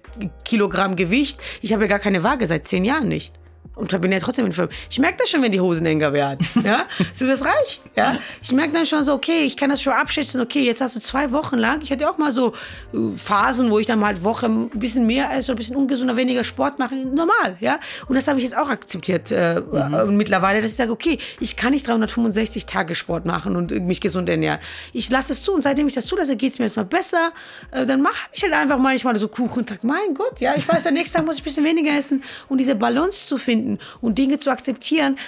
Kilogramm 0.45 0.97
Gewicht. 0.97 1.41
Ich 1.61 1.73
habe 1.73 1.83
ja 1.83 1.89
gar 1.89 1.99
keine 1.99 2.23
Waage 2.23 2.47
seit 2.47 2.67
zehn 2.67 2.85
Jahren 2.85 3.09
nicht. 3.09 3.35
Und 3.79 3.93
da 3.93 3.99
bin 3.99 4.11
ich 4.11 4.19
ja 4.19 4.25
trotzdem 4.25 4.47
in 4.47 4.53
Film. 4.53 4.69
Ich 4.91 4.99
merke 4.99 5.19
das 5.19 5.31
schon, 5.31 5.41
wenn 5.41 5.53
die 5.53 5.61
Hosen 5.61 5.87
enger 5.87 6.13
werden. 6.13 6.47
Ja? 6.69 6.87
So, 7.15 7.27
das 7.27 7.45
reicht. 7.45 7.83
Ja? 7.97 8.19
Ich 8.43 8.53
merke 8.53 8.73
dann 8.73 8.85
schon 8.85 9.03
so, 9.05 9.15
okay, 9.15 9.45
ich 9.45 9.57
kann 9.57 9.71
das 9.71 9.81
schon 9.81 9.93
abschätzen. 9.93 10.41
Okay, 10.41 10.65
jetzt 10.65 10.81
hast 10.81 10.97
du 10.97 11.01
zwei 11.01 11.31
Wochen 11.31 11.57
lang. 11.57 11.81
Ich 11.83 11.91
hatte 11.93 12.11
auch 12.11 12.19
mal 12.19 12.33
so 12.33 12.53
äh, 12.93 13.17
Phasen, 13.17 13.71
wo 13.71 13.79
ich 13.79 13.87
dann 13.87 14.01
mal 14.01 14.09
halt 14.09 14.25
Woche 14.25 14.47
ein 14.47 14.69
bisschen 14.71 15.07
mehr 15.07 15.31
esse, 15.33 15.53
ein 15.53 15.57
bisschen 15.57 15.77
ungesunder, 15.77 16.17
weniger 16.17 16.43
Sport 16.43 16.79
mache. 16.79 16.97
Normal. 16.97 17.57
Ja? 17.61 17.79
Und 18.09 18.17
das 18.17 18.27
habe 18.27 18.39
ich 18.39 18.45
jetzt 18.45 18.57
auch 18.57 18.69
akzeptiert. 18.69 19.31
Äh, 19.31 19.61
mhm. 19.61 20.17
mittlerweile, 20.17 20.61
dass 20.61 20.73
ich 20.73 20.77
sage, 20.77 20.91
okay, 20.91 21.19
ich 21.39 21.57
kann 21.57 21.73
nicht 21.73 21.87
365 21.87 22.67
Tage 22.67 22.95
Sport 22.95 23.25
machen 23.25 23.55
und 23.55 23.71
mich 23.71 24.01
gesund 24.01 24.29
ernähren. 24.29 24.59
Ich 24.93 25.09
lasse 25.11 25.33
es 25.33 25.43
zu. 25.43 25.53
Und 25.53 25.63
seitdem 25.63 25.87
ich 25.87 25.95
das 25.95 26.07
zulasse, 26.07 26.37
geht 26.37 26.53
es 26.53 26.59
mir 26.59 26.67
jetzt 26.67 26.77
mal 26.77 26.85
besser. 26.85 27.33
Äh, 27.71 27.87
dann 27.87 28.03
mache 28.03 28.29
ich 28.33 28.43
halt 28.43 28.53
einfach 28.53 28.79
manchmal 28.79 29.17
so 29.17 29.29
Kuchentag. 29.29 29.85
Mein 29.85 30.15
Gott, 30.15 30.41
ja, 30.41 30.55
ich 30.57 30.69
weiß, 30.69 30.83
der 30.83 30.93
nächste 30.93 31.19
Tag 31.19 31.27
muss 31.27 31.37
ich 31.37 31.43
ein 31.43 31.45
bisschen 31.45 31.65
weniger 31.65 31.97
essen. 31.97 32.25
Und 32.49 32.59
diese 32.59 32.75
Balance 32.75 33.29
zu 33.29 33.39
finden, 33.39 33.68
finden 33.69 33.79
und 34.01 34.19
Dinge 34.19 34.39
zu 34.39 34.51
akzeptieren. 34.51 35.19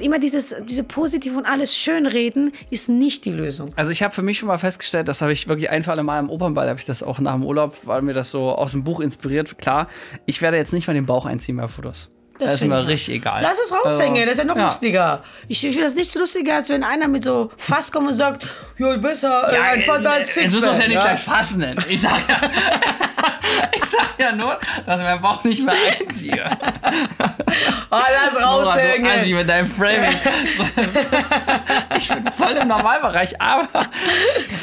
Immer 0.00 0.18
dieses, 0.18 0.54
diese 0.64 0.84
positiv 0.84 1.36
und 1.36 1.46
alles 1.46 1.76
schönreden 1.76 2.52
ist 2.70 2.88
nicht 2.88 3.24
die 3.24 3.32
Lösung. 3.32 3.72
Also 3.76 3.92
ich 3.92 4.02
habe 4.02 4.14
für 4.14 4.22
mich 4.22 4.38
schon 4.38 4.48
mal 4.48 4.58
festgestellt, 4.58 5.08
das 5.08 5.22
habe 5.22 5.32
ich 5.32 5.48
wirklich 5.48 5.70
ein, 5.70 5.82
zwei 5.82 6.00
Mal 6.02 6.18
im 6.18 6.30
Opernball, 6.30 6.68
habe 6.68 6.78
ich 6.78 6.86
das 6.86 7.02
auch 7.02 7.18
nach 7.18 7.34
dem 7.34 7.44
Urlaub, 7.44 7.76
weil 7.84 8.02
mir 8.02 8.14
das 8.14 8.30
so 8.30 8.54
aus 8.54 8.72
dem 8.72 8.84
Buch 8.84 9.00
inspiriert. 9.00 9.58
Klar, 9.58 9.88
ich 10.26 10.40
werde 10.40 10.56
jetzt 10.56 10.72
nicht 10.72 10.86
mal 10.86 10.94
den 10.94 11.06
Bauch 11.06 11.26
einziehen 11.26 11.56
bei 11.56 11.68
Fotos. 11.68 12.10
Das, 12.40 12.52
das 12.52 12.62
ist 12.62 12.68
mir 12.68 12.86
richtig 12.86 13.16
egal. 13.16 13.42
Lass 13.42 13.58
es 13.62 13.70
raushängen, 13.70 14.16
also, 14.16 14.24
das 14.24 14.32
ist 14.32 14.38
ja 14.38 14.44
noch 14.44 14.56
ja. 14.56 14.64
lustiger. 14.64 15.22
Ich, 15.46 15.62
ich 15.62 15.74
finde 15.74 15.88
das 15.88 15.94
nicht 15.94 16.14
lustiger, 16.14 16.56
als 16.56 16.70
wenn 16.70 16.82
einer 16.82 17.06
mit 17.06 17.22
so 17.24 17.50
Fass 17.54 17.92
kommt 17.92 18.08
und 18.08 18.14
sagt, 18.14 18.46
ja, 18.78 18.96
besser 18.96 19.52
ja, 19.52 19.62
ein 19.72 19.82
Fass 19.82 20.06
als 20.06 20.28
Sixpack. 20.28 20.44
Jetzt 20.44 20.54
müssen 20.54 20.64
wir 20.64 20.72
es 20.72 20.78
ja 20.78 20.88
nicht 20.88 20.94
ja? 20.94 21.02
gleich 21.02 21.20
Fass 21.20 21.56
nennen. 21.56 21.84
Ich 21.90 22.00
sag 22.00 22.18
ja, 22.30 22.40
ich 23.76 23.84
sag 23.84 24.18
ja 24.18 24.32
nur, 24.32 24.58
dass 24.86 25.00
ich 25.00 25.06
meinen 25.06 25.20
Bauch 25.20 25.42
nicht 25.44 25.64
mehr 25.64 25.74
einziehe. 26.00 26.44
Oh, 27.90 27.96
lass 27.98 28.36
raushängen. 28.42 29.02
Nora, 29.02 29.24
du 29.24 29.34
mit 29.34 29.48
deinem 29.48 29.66
Framing. 29.66 30.16
ich 31.96 32.08
bin 32.08 32.24
voll 32.32 32.52
im 32.52 32.68
Normalbereich, 32.68 33.40
aber... 33.40 33.68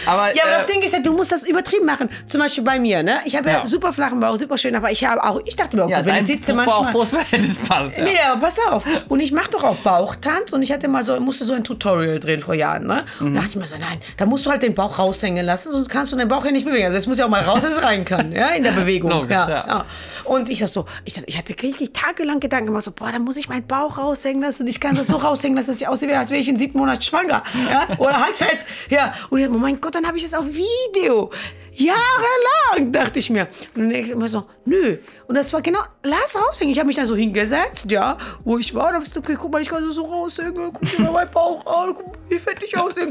aber 0.06 0.36
ja, 0.36 0.44
aber 0.44 0.52
äh, 0.52 0.58
das 0.58 0.66
Ding 0.68 0.82
ist 0.82 0.94
ja, 0.94 1.00
du 1.00 1.14
musst 1.14 1.32
das 1.32 1.46
übertrieben 1.46 1.86
machen. 1.86 2.10
Zum 2.28 2.42
Beispiel 2.42 2.64
bei 2.64 2.80
mir, 2.80 3.04
ne? 3.04 3.20
Ich 3.26 3.36
habe 3.36 3.50
ja. 3.50 3.66
super 3.66 3.94
flachen 3.94 4.20
Bauch, 4.20 4.38
super 4.38 4.58
schön, 4.58 4.76
aber 4.76 4.92
ich 4.92 5.04
habe 5.06 5.24
auch, 5.24 5.42
ich 5.46 5.56
dachte 5.56 5.76
mir 5.76 5.86
auch, 5.86 5.90
ja, 5.90 6.06
wenn 6.06 6.18
ich 6.18 6.28
sitze 6.28 6.54
manchmal... 6.54 6.84
Bauchbrustverhältnis 6.86 7.58
passt. 7.58 7.98
Ja. 7.98 8.04
Nee, 8.04 8.20
aber 8.30 8.42
pass 8.42 8.58
auf. 8.70 8.86
Und 9.10 9.20
ich 9.20 9.32
mache 9.32 9.52
doch 9.52 9.64
auch 9.64 9.76
Bauchtanz 9.78 10.54
und 10.54 10.62
ich 10.62 10.72
hatte 10.72 10.88
mal 10.88 11.04
so, 11.04 11.20
musste 11.20 11.44
so 11.44 11.54
ein 11.54 11.64
Tutorial 11.64 12.20
drehen 12.20 12.42
vor 12.42 12.54
Jahren. 12.54 12.88
Ne? 12.88 13.06
Und 13.20 13.32
mhm. 13.32 13.36
da 13.36 13.42
dachte 13.42 13.52
ich 13.52 13.56
mir 13.58 13.66
so, 13.66 13.78
nein, 13.78 14.00
da 14.18 14.26
musst 14.26 14.46
du 14.46 14.50
halt 14.50 14.64
den 14.64 14.76
Bauch 14.76 15.00
raushängen 15.00 15.46
lassen, 15.46 15.72
sonst 15.72 15.90
kannst 15.90 16.12
du 16.12 16.16
den 16.16 16.28
Bauch 16.28 16.46
ja 16.46 16.52
nicht 16.52 16.66
bewegen. 16.66 16.86
Also 16.86 16.98
es 16.98 17.08
muss 17.08 17.18
ja 17.18 17.26
auch 17.26 17.30
mal 17.30 17.42
raus, 17.42 17.64
dass 17.64 17.74
es 17.74 17.84
rein 17.84 18.06
kann, 18.06 18.32
ja, 18.32 18.47
in 18.56 18.64
der 18.64 18.72
Bewegung. 18.72 19.12
Logisch, 19.12 19.32
ja, 19.32 19.50
ja. 19.50 19.68
ja. 19.68 19.86
Und 20.26 20.50
ich 20.50 20.60
dachte 20.60 20.74
so, 20.74 20.86
ich, 21.06 21.14
dachte, 21.14 21.28
ich 21.28 21.38
hatte 21.38 21.50
wirklich 21.62 21.92
tagelang 21.94 22.40
Gedanken 22.40 22.68
gemacht, 22.68 22.84
so, 22.84 22.92
boah, 22.92 23.12
da 23.12 23.20
muss 23.20 23.38
ich 23.38 23.50
meinen 23.50 23.66
Bauch 23.66 23.98
raushängen 23.98 24.42
lassen. 24.42 24.68
Ich 24.68 24.80
kann 24.80 24.96
das 24.96 25.08
so 25.08 25.16
raushängen 25.18 25.56
lassen, 25.56 25.72
dass 25.72 25.82
ich 25.82 25.88
aussehe, 25.88 26.18
als 26.18 26.30
wäre 26.30 26.40
ich 26.40 26.50
in 26.50 26.58
sieben 26.58 26.78
Monaten 26.78 27.02
schwanger. 27.02 27.44
Ja? 27.70 27.88
Oder 27.98 28.22
halt 28.22 28.36
fett. 28.36 28.60
Ja. 28.90 29.14
Und 29.30 29.40
ich, 29.40 29.50
oh 29.50 29.54
mein 29.54 29.80
Gott, 29.80 29.96
dann 29.96 30.08
habe 30.08 30.18
ich 30.18 30.24
es 30.24 30.34
auf 30.34 30.46
Video. 30.46 31.32
Jahrelang, 31.74 32.92
dachte 32.92 33.20
ich 33.20 33.30
mir. 33.30 33.48
Und 33.76 33.84
dann 33.84 33.90
denke 33.90 34.08
ich 34.08 34.12
immer 34.12 34.28
so, 34.28 34.46
nö. 34.66 34.98
Und 35.28 35.36
das 35.36 35.52
war 35.52 35.62
genau, 35.62 35.80
lass 36.04 36.36
raushängen. 36.36 36.72
Ich 36.72 36.80
habe 36.80 36.88
mich 36.88 36.96
dann 36.96 37.06
so 37.06 37.16
hingesetzt, 37.16 37.92
ja, 37.92 38.18
wo 38.46 38.58
ich 38.58 38.74
war. 38.74 38.94
Da 38.94 39.00
bist 39.00 39.14
du, 39.14 39.20
okay, 39.20 39.36
guck 39.38 39.52
mal, 39.52 39.62
ich 39.62 39.70
kann 39.70 39.90
so 39.92 40.06
raushängen. 40.06 40.72
Guck 40.72 40.82
dir 40.82 41.02
mal 41.04 41.12
meinen 41.12 41.32
Bauch 41.32 41.66
an, 41.66 41.94
guck 41.96 42.08
mal, 42.08 42.18
wie 42.30 42.40
fett 42.40 42.64
ich 42.64 42.78
aussehe. 42.78 43.10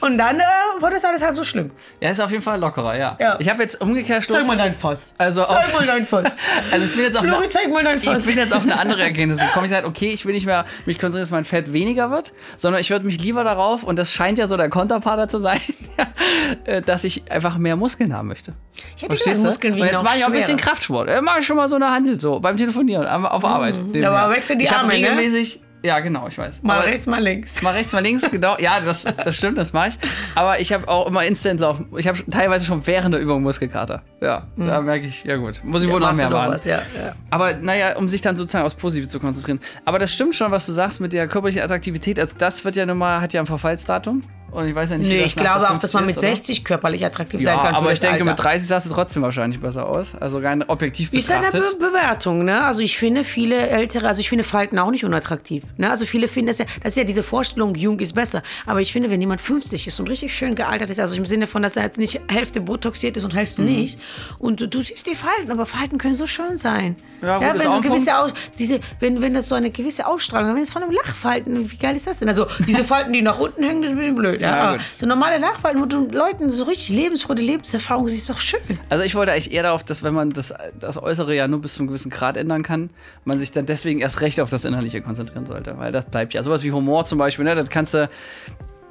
Und 0.00 0.16
dann 0.16 0.40
äh, 0.40 0.42
war 0.80 0.90
das 0.90 1.04
alles 1.04 1.22
halb 1.22 1.36
so 1.36 1.44
schlimm. 1.44 1.70
Ja, 2.00 2.10
ist 2.10 2.20
auf 2.20 2.30
jeden 2.30 2.42
Fall 2.42 2.58
lockerer, 2.58 2.98
ja. 2.98 3.18
ja. 3.20 3.36
Ich 3.38 3.50
habe 3.50 3.62
jetzt 3.62 3.80
umgekehrt 3.82 4.24
Schluss. 4.24 4.38
Zeig 4.38 4.46
mal 4.46 4.56
dein 4.56 4.72
Fass. 4.72 5.14
Also 5.18 5.44
zeig 5.44 5.74
mal 5.74 5.86
dein 5.86 6.06
Fass. 6.06 6.38
also 6.70 6.86
ich 6.86 6.94
bin 6.94 7.04
jetzt 7.04 7.18
auf 7.18 7.24
Flori, 7.24 7.42
eine, 7.42 7.48
zeig 7.50 7.70
mal 7.70 7.84
dein 7.84 7.98
Fass. 7.98 8.20
Ich 8.20 8.34
bin 8.34 8.42
jetzt 8.42 8.54
auf 8.54 8.62
eine 8.62 8.78
andere 8.80 9.02
Erkenntnis 9.02 9.38
gekommen. 9.38 9.66
Ich 9.66 9.70
sage, 9.70 9.86
okay, 9.86 10.08
ich 10.08 10.24
will 10.24 10.32
nicht 10.32 10.46
mehr 10.46 10.64
mich 10.86 10.98
konzentrieren, 10.98 11.22
dass 11.22 11.30
mein 11.30 11.44
Fett 11.44 11.74
weniger 11.74 12.10
wird, 12.10 12.32
sondern 12.56 12.80
ich 12.80 12.88
würde 12.88 13.04
mich 13.04 13.20
lieber 13.20 13.44
darauf, 13.44 13.84
und 13.84 13.98
das 13.98 14.10
scheint 14.10 14.38
ja 14.38 14.46
so 14.46 14.56
der 14.56 14.70
Konterpartner 14.70 15.28
zu 15.28 15.38
sein, 15.38 15.60
äh, 16.64 16.80
dass 16.80 17.04
ich 17.04 17.30
einfach 17.30 17.58
mehr 17.58 17.76
Muskeln 17.76 18.14
haben 18.14 18.28
möchte. 18.28 18.54
Ich 18.96 19.02
hätte 19.02 19.16
Verstehst 19.16 19.44
Muskeln 19.44 19.76
wie 19.76 19.82
Und 19.82 19.86
jetzt 19.88 20.02
mache 20.02 20.16
ich 20.18 20.24
auch 20.24 20.28
ein 20.28 20.32
bisschen 20.32 20.56
Kraftsport. 20.56 21.08
Äh, 21.08 21.20
mache 21.20 21.40
ich 21.40 21.46
schon 21.46 21.57
mal 21.58 21.68
so 21.68 21.76
eine 21.76 21.90
Handel 21.90 22.18
so 22.18 22.40
beim 22.40 22.56
Telefonieren 22.56 23.06
auf 23.06 23.44
Arbeit. 23.44 23.76
Mhm. 23.76 24.00
Da 24.00 24.30
wechseln 24.30 24.58
die 24.58 24.64
ich 24.64 24.72
Arme, 24.72 24.88
ne? 24.88 24.94
regelmäßig, 24.94 25.60
ne? 25.60 25.68
Ja, 25.84 26.00
genau, 26.00 26.26
ich 26.26 26.36
weiß. 26.36 26.62
Mal 26.62 26.78
Aber 26.78 26.86
rechts, 26.86 27.06
mal 27.06 27.22
links. 27.22 27.62
Mal 27.62 27.72
rechts, 27.72 27.92
mal 27.92 28.02
links, 28.02 28.28
genau. 28.30 28.56
Ja, 28.58 28.80
das, 28.80 29.04
das 29.04 29.36
stimmt, 29.36 29.58
das 29.58 29.72
mache 29.72 29.90
ich. 29.90 29.98
Aber 30.34 30.58
ich 30.58 30.72
habe 30.72 30.88
auch 30.88 31.06
immer 31.06 31.24
Instant-Lauf. 31.24 31.80
Ich 31.96 32.08
habe 32.08 32.18
teilweise 32.30 32.66
schon 32.66 32.84
während 32.86 33.14
der 33.14 33.20
Übung 33.20 33.42
Muskelkater. 33.42 34.02
Ja, 34.20 34.48
mhm. 34.56 34.66
da 34.66 34.80
merke 34.80 35.06
ich, 35.06 35.22
ja 35.24 35.36
gut. 35.36 35.62
Muss 35.64 35.82
ich 35.82 35.88
ja, 35.88 35.94
wohl 35.94 36.00
noch 36.00 36.14
mehr 36.16 36.30
machen. 36.30 36.52
Was, 36.52 36.64
ja, 36.64 36.78
ja. 36.78 37.14
Aber 37.30 37.54
naja, 37.54 37.96
um 37.96 38.08
sich 38.08 38.20
dann 38.22 38.34
sozusagen 38.34 38.64
aufs 38.64 38.74
Positive 38.74 39.06
zu 39.06 39.20
konzentrieren. 39.20 39.60
Aber 39.84 40.00
das 40.00 40.12
stimmt 40.12 40.34
schon, 40.34 40.50
was 40.50 40.66
du 40.66 40.72
sagst 40.72 41.00
mit 41.00 41.12
der 41.12 41.28
körperlichen 41.28 41.62
Attraktivität. 41.62 42.18
Also 42.18 42.36
das 42.36 42.64
wird 42.64 42.74
ja 42.74 42.84
nun 42.84 42.98
mal, 42.98 43.20
hat 43.20 43.32
ja 43.32 43.40
ein 43.40 43.46
Verfallsdatum. 43.46 44.24
Und 44.50 44.66
ich 44.66 44.74
weiß 44.74 44.90
ja 44.90 44.98
nicht, 44.98 45.08
nee, 45.08 45.24
ich 45.24 45.36
glaube 45.36 45.68
auch, 45.70 45.78
dass 45.78 45.92
man 45.92 46.06
mit 46.06 46.18
60 46.18 46.58
ist, 46.58 46.64
körperlich 46.64 47.04
attraktiv 47.04 47.40
ja, 47.40 47.54
sein 47.54 47.66
kann. 47.66 47.74
Aber 47.74 47.92
ich 47.92 48.00
denke, 48.00 48.18
Alter. 48.20 48.30
mit 48.30 48.42
30 48.42 48.66
sahst 48.66 48.86
du 48.86 48.94
trotzdem 48.94 49.22
wahrscheinlich 49.22 49.60
besser 49.60 49.86
aus. 49.86 50.14
Also 50.14 50.38
rein 50.38 50.62
objektiv 50.62 51.10
betrachtet. 51.10 51.54
Ist 51.54 51.54
eine 51.54 51.78
Be 51.78 51.88
Bewertung, 51.88 52.44
ne? 52.44 52.64
Also 52.64 52.80
ich 52.80 52.98
finde 52.98 53.24
viele 53.24 53.68
ältere, 53.68 54.08
also 54.08 54.20
ich 54.20 54.28
finde 54.28 54.44
Falten 54.44 54.78
auch 54.78 54.90
nicht 54.90 55.04
unattraktiv. 55.04 55.62
Ne? 55.76 55.90
Also 55.90 56.06
viele 56.06 56.28
finden 56.28 56.48
das 56.48 56.58
ja, 56.58 56.66
das 56.82 56.92
ist 56.92 56.98
ja 56.98 57.04
diese 57.04 57.22
Vorstellung, 57.22 57.74
jung 57.74 57.98
ist 58.00 58.14
besser. 58.14 58.42
Aber 58.66 58.80
ich 58.80 58.92
finde, 58.92 59.10
wenn 59.10 59.20
jemand 59.20 59.40
50 59.40 59.86
ist 59.86 60.00
und 60.00 60.08
richtig 60.08 60.34
schön 60.34 60.54
gealtert 60.54 60.90
ist, 60.90 61.00
also 61.00 61.16
im 61.16 61.26
Sinne 61.26 61.46
von, 61.46 61.62
dass 61.62 61.76
er 61.76 61.90
nicht 61.96 62.20
Hälfte 62.30 62.60
botoxiert 62.60 63.16
ist 63.16 63.24
und 63.24 63.34
Hälfte 63.34 63.62
mhm. 63.62 63.68
nicht, 63.68 64.00
und 64.38 64.60
du, 64.60 64.68
du, 64.68 64.82
siehst 64.82 65.06
die 65.06 65.14
Falten, 65.14 65.50
aber 65.50 65.66
Falten 65.66 65.98
können 65.98 66.14
so 66.14 66.26
schön 66.26 66.58
sein. 66.58 66.96
Ja, 67.20 67.38
gut, 67.38 67.46
ja, 67.46 67.54
wenn, 67.54 67.60
so 67.60 67.80
gewisse 67.80 68.16
Aus, 68.16 68.32
diese, 68.58 68.80
wenn, 69.00 69.20
wenn 69.20 69.34
das 69.34 69.48
so 69.48 69.54
eine 69.54 69.70
gewisse 69.70 70.06
Ausstrahlung, 70.06 70.54
wenn 70.54 70.62
es 70.62 70.70
von 70.70 70.82
einem 70.82 70.92
Lachfalten, 70.92 71.70
wie 71.70 71.76
geil 71.76 71.96
ist 71.96 72.06
das 72.06 72.20
denn? 72.20 72.28
Also 72.28 72.46
diese 72.66 72.84
Falten, 72.84 73.12
die 73.12 73.22
nach 73.22 73.38
unten 73.38 73.62
hängen, 73.62 73.82
das 73.82 73.90
ist 73.90 73.96
ein 73.96 73.98
bisschen 73.98 74.14
blöd. 74.14 74.37
Ja, 74.40 74.74
ja 74.74 74.80
so 74.96 75.06
normale 75.06 75.38
Lachfalten, 75.38 75.80
wo 75.80 75.86
du 75.86 76.08
Leuten 76.10 76.50
so 76.50 76.64
richtig 76.64 76.90
Lebensfreude, 76.90 77.42
Lebenserfahrung 77.42 78.08
siehst, 78.08 78.22
ist 78.22 78.30
doch 78.30 78.38
schön. 78.38 78.60
Also 78.88 79.04
ich 79.04 79.14
wollte 79.14 79.32
eigentlich 79.32 79.52
eher 79.52 79.62
darauf, 79.62 79.84
dass 79.84 80.02
wenn 80.02 80.14
man 80.14 80.30
das, 80.30 80.54
das 80.78 81.00
Äußere 81.00 81.34
ja 81.34 81.48
nur 81.48 81.60
bis 81.60 81.74
zu 81.74 81.80
einem 81.80 81.88
gewissen 81.88 82.10
Grad 82.10 82.36
ändern 82.36 82.62
kann, 82.62 82.90
man 83.24 83.38
sich 83.38 83.52
dann 83.52 83.66
deswegen 83.66 84.00
erst 84.00 84.20
recht 84.20 84.40
auf 84.40 84.50
das 84.50 84.64
Innerliche 84.64 85.02
konzentrieren 85.02 85.46
sollte. 85.46 85.78
Weil 85.78 85.92
das 85.92 86.06
bleibt 86.06 86.34
ja. 86.34 86.42
Sowas 86.42 86.62
wie 86.64 86.72
Humor 86.72 87.04
zum 87.04 87.18
Beispiel, 87.18 87.44
ne, 87.44 87.54
das 87.54 87.70
kannst 87.70 87.94
du 87.94 88.08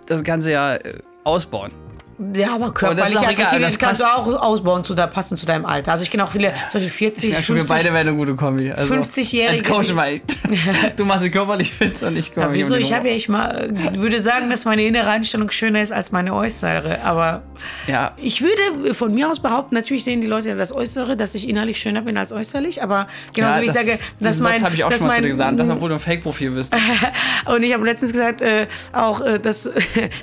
das 0.05 0.23
Ganze 0.23 0.51
ja 0.51 0.75
äh, 0.75 0.99
ausbauen. 1.23 1.71
Ja, 2.33 2.55
aber 2.55 2.73
körperliche 2.73 3.11
egal, 3.11 3.25
Attraktivität 3.25 3.67
das 3.67 3.77
kannst 3.77 4.01
du 4.01 4.05
auch 4.05 4.27
ausbauen 4.41 4.83
zu 4.83 4.95
da 4.95 5.05
passend 5.05 5.39
zu 5.39 5.45
deinem 5.45 5.65
Alter. 5.65 5.91
Also 5.91 6.03
ich 6.03 6.09
kenne 6.09 6.23
auch 6.23 6.31
viele, 6.31 6.51
solche 6.69 6.89
40, 6.89 7.33
Ja, 7.33 7.41
schon, 7.43 7.55
wir 7.55 7.61
50, 7.61 7.77
beide 7.77 7.93
wären 7.93 8.07
eine 8.07 8.17
gute 8.17 8.35
Kombi. 8.35 8.71
Also, 8.71 8.95
50-Jährige, 8.95 9.49
Als 9.49 9.63
Coach 9.63 9.93
mal. 9.93 10.17
Du 10.95 11.05
machst 11.05 11.23
sie 11.23 11.31
körperlich 11.31 11.71
fit 11.71 12.01
und 12.01 12.17
ich 12.17 12.33
komme 12.33 12.47
Ja, 12.47 12.53
wieso? 12.53 12.75
Ich 12.75 12.91
habe 12.93 13.09
ja, 13.09 13.15
ich 13.15 13.29
mal, 13.29 13.69
würde 13.93 14.19
sagen, 14.19 14.49
dass 14.49 14.65
meine 14.65 14.83
innere 14.83 15.09
Einstellung 15.09 15.51
schöner 15.51 15.81
ist 15.81 15.91
als 15.91 16.11
meine 16.11 16.33
äußere. 16.33 17.03
Aber 17.03 17.43
Ja, 17.85 18.13
ich 18.21 18.41
würde 18.41 18.93
von 18.95 19.13
mir 19.13 19.29
aus 19.29 19.39
behaupten, 19.39 19.75
natürlich 19.75 20.03
sehen 20.03 20.21
die 20.21 20.27
Leute 20.27 20.55
das 20.55 20.73
Äußere, 20.73 21.17
dass 21.17 21.35
ich 21.35 21.47
innerlich 21.47 21.79
schöner 21.79 22.01
bin 22.01 22.17
als 22.17 22.31
äußerlich. 22.31 22.81
Aber 22.81 23.07
genauso 23.35 23.57
ja, 23.57 23.61
wie 23.61 23.67
ich 23.67 23.73
sage, 23.73 23.99
dass 24.19 24.39
mein, 24.39 24.53
Satz 24.53 24.63
habe 24.63 24.75
ich 24.75 24.83
auch 24.83 24.89
dass 24.89 24.99
schon 24.99 25.07
mal 25.07 25.13
zu 25.15 25.21
mein, 25.21 25.23
dir 25.23 25.29
gesagt, 25.29 25.59
das, 25.59 25.69
obwohl 25.69 25.89
du 25.89 25.95
ein 25.95 25.99
Fake-Profil 25.99 26.51
bist. 26.51 26.73
Und 27.45 27.63
ich 27.63 27.73
habe 27.73 27.85
letztens 27.85 28.11
gesagt, 28.11 28.41
äh, 28.41 28.67
auch 28.93 29.21
äh, 29.21 29.39
das, 29.39 29.69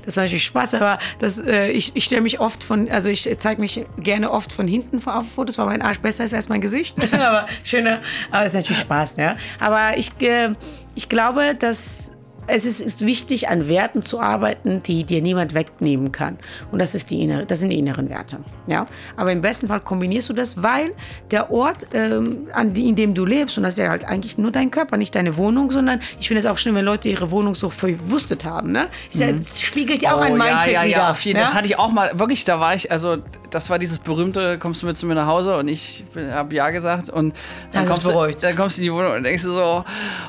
das 0.05 0.17
war 0.17 0.25
natürlich 0.25 0.45
Spaß, 0.45 0.75
aber 0.75 0.99
das, 1.19 1.39
äh, 1.41 1.71
ich, 1.71 1.84
ich 1.95 2.05
stelle 2.05 2.23
mich 2.23 2.41
oft 2.41 2.65
von, 2.65 2.89
also 2.91 3.09
ich 3.09 3.29
zeige 3.39 3.61
mich 3.61 3.85
gerne 3.99 4.31
oft 4.31 4.53
von 4.53 4.67
hinten 4.67 5.03
auf 5.07 5.27
Fotos, 5.35 5.59
weil 5.59 5.67
mein 5.67 5.83
Arsch 5.83 5.99
besser 5.99 6.25
ist 6.25 6.35
als 6.35 6.49
mein 6.49 6.61
Gesicht. 6.61 6.97
aber 7.13 7.47
schöner, 7.63 8.01
aber 8.31 8.45
es 8.45 8.55
ist 8.55 8.63
natürlich 8.63 8.83
Spaß, 8.83 9.17
ja. 9.17 9.37
Aber 9.61 9.97
ich, 9.97 10.11
äh, 10.21 10.51
ich 10.95 11.09
glaube, 11.09 11.55
dass 11.59 12.14
es 12.47 12.65
ist 12.65 13.05
wichtig, 13.05 13.49
an 13.49 13.69
Werten 13.69 14.03
zu 14.03 14.21
arbeiten, 14.21 14.83
die 14.83 15.05
dir 15.05 15.23
niemand 15.23 15.55
wegnehmen 15.55 16.13
kann. 16.13 16.39
Und 16.71 16.79
das, 16.79 16.95
ist 16.95 17.11
die 17.11 17.23
innere, 17.23 17.47
das 17.47 17.61
sind 17.61 17.71
die 17.71 17.79
inneren 17.79 18.11
Werte. 18.11 18.39
Ja? 18.67 18.87
Aber 19.17 19.33
im 19.33 19.41
besten 19.41 19.69
Fall 19.69 19.81
kombinierst 19.81 20.29
du 20.29 20.33
das, 20.33 20.63
weil 20.63 20.93
der 21.31 21.51
Ort, 21.51 21.87
ähm, 21.93 22.49
an 22.53 22.75
die, 22.75 22.89
in 22.89 22.97
dem 22.97 23.15
du 23.15 23.25
lebst, 23.25 23.57
und 23.57 23.65
das 23.65 23.75
ist 23.75 23.79
ja 23.79 23.91
halt 23.91 24.05
eigentlich 24.05 24.39
nur 24.39 24.51
dein 24.51 24.71
Körper, 24.71 24.97
nicht 24.97 25.15
deine 25.15 25.37
Wohnung, 25.37 25.71
sondern 25.71 26.01
ich 26.21 26.29
finde 26.29 26.41
es 26.41 26.47
auch 26.47 26.59
schön, 26.59 26.75
wenn 26.75 26.85
Leute 26.85 27.09
ihre 27.09 27.31
Wohnung 27.31 27.55
so 27.55 27.71
verwustet 27.71 28.45
haben. 28.45 28.73
Ne? 28.73 28.89
Ist 29.11 29.21
ja, 29.21 29.33
das 29.33 29.61
spiegelt 29.61 30.03
ja 30.03 30.15
auch 30.15 30.21
ein 30.21 30.37
Mindset 30.37 30.65
Mhm. 30.65 30.71
Oh, 30.71 30.73
ja, 30.73 30.85
ja, 30.85 31.25
wieder. 31.25 31.39
ja, 31.39 31.39
ja? 31.39 31.45
Das 31.45 31.55
hatte 31.55 31.67
ich 31.67 31.79
auch 31.79 31.91
mal, 31.91 32.19
wirklich, 32.19 32.45
da 32.45 32.61
war 32.61 32.75
ich, 32.75 32.91
also 32.91 33.19
das 33.55 33.71
war 33.71 33.79
dieses 33.79 34.01
berühmte, 34.01 34.59
kommst 34.59 34.83
du 34.83 34.87
mit 34.87 34.97
zu 34.97 35.07
mir 35.07 35.15
nach 35.15 35.29
Hause 35.29 35.57
und 35.57 35.69
ich 35.69 36.05
habe 36.33 36.55
ja 36.57 36.71
gesagt 36.71 37.09
und 37.09 37.35
dann 37.73 37.87
kommst, 37.87 38.07
du, 38.07 38.13
dann 38.13 38.57
kommst 38.57 38.79
du 38.79 38.83
in 38.83 38.85
die 38.85 38.93
Wohnung 38.93 39.15
und 39.15 39.23
denkst 39.23 39.45
du 39.45 39.53
so, 39.53 39.85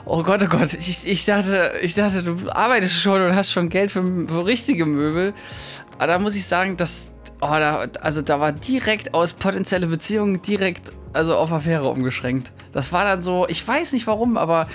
oh 0.06 0.22
Gott, 0.22 0.44
oh 0.44 0.48
Gott, 0.48 0.72
ich, 0.74 1.08
ich, 1.08 1.26
dachte, 1.26 1.72
ich 1.82 1.96
dachte, 1.96 2.22
du 2.22 2.38
arbeitest 2.52 3.02
schon 3.02 3.22
und 3.22 3.36
hast 3.36 3.52
schon 3.52 3.70
Geld 3.70 3.92
für, 3.92 4.04
für 4.28 4.46
richtige 4.46 4.86
Möbel. 4.86 5.34
Aber 5.98 6.08
da 6.08 6.20
muss 6.20 6.36
ich 6.36 6.46
sagen, 6.46 6.78
dass, 6.78 7.08
oh, 7.42 7.48
da, 7.48 7.88
also 8.02 8.22
da 8.22 8.40
war 8.40 8.52
direkt 8.52 9.16
aus 9.16 9.34
potenzielle 9.34 9.88
Beziehungen 9.88 10.42
direkt, 10.44 10.94
also 11.14 11.36
auf 11.36 11.52
Affäre 11.52 11.90
umgeschränkt. 11.90 12.52
Das 12.76 12.92
war 12.92 13.06
dann 13.06 13.22
so, 13.22 13.48
ich 13.48 13.66
weiß 13.66 13.94
nicht 13.94 14.06
warum, 14.06 14.36
aber 14.36 14.68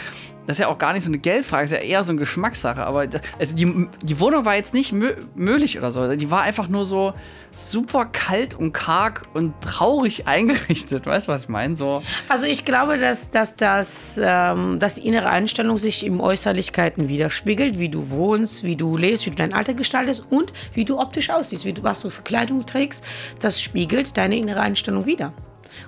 das 0.46 0.56
ist 0.56 0.62
ja 0.62 0.68
auch 0.68 0.78
gar 0.78 0.94
nicht 0.94 1.04
so 1.04 1.10
eine 1.10 1.18
Geldfrage, 1.18 1.64
ist 1.64 1.70
ja 1.70 1.78
eher 1.78 2.02
so 2.02 2.12
eine 2.12 2.18
Geschmackssache. 2.18 2.82
Aber 2.82 3.06
das, 3.06 3.20
also 3.38 3.54
die, 3.54 3.88
die 4.02 4.18
Wohnung 4.18 4.46
war 4.46 4.56
jetzt 4.56 4.72
nicht 4.72 4.90
mö 4.90 5.14
möglich 5.34 5.76
oder 5.76 5.92
so. 5.92 6.16
Die 6.16 6.30
war 6.30 6.40
einfach 6.40 6.66
nur 6.66 6.86
so 6.86 7.12
super 7.52 8.06
kalt 8.06 8.54
und 8.54 8.72
karg 8.72 9.28
und 9.34 9.52
traurig 9.60 10.26
eingerichtet. 10.26 11.04
Weißt 11.04 11.28
du, 11.28 11.32
was 11.32 11.42
ich 11.44 11.48
meine? 11.50 11.76
So, 11.76 12.02
Also 12.30 12.46
ich 12.46 12.64
glaube, 12.64 12.96
dass, 12.96 13.30
dass, 13.30 13.54
dass, 13.54 14.18
ähm, 14.20 14.80
dass 14.80 14.94
die 14.94 15.06
innere 15.06 15.28
Einstellung 15.28 15.76
sich 15.76 16.04
im 16.04 16.20
Äußerlichkeiten 16.20 17.06
widerspiegelt, 17.06 17.78
wie 17.78 17.90
du 17.90 18.08
wohnst, 18.08 18.64
wie 18.64 18.76
du 18.76 18.96
lebst, 18.96 19.26
wie 19.26 19.30
du 19.30 19.36
dein 19.36 19.52
Alter 19.52 19.74
gestaltest 19.74 20.24
und 20.30 20.54
wie 20.72 20.86
du 20.86 20.98
optisch 20.98 21.28
aussiehst, 21.28 21.66
wie 21.66 21.74
du, 21.74 21.82
was 21.82 22.00
du 22.00 22.08
für 22.08 22.22
Kleidung 22.22 22.64
trägst. 22.64 23.04
Das 23.40 23.60
spiegelt 23.60 24.16
deine 24.16 24.38
innere 24.38 24.62
Einstellung 24.62 25.04
wider. 25.04 25.34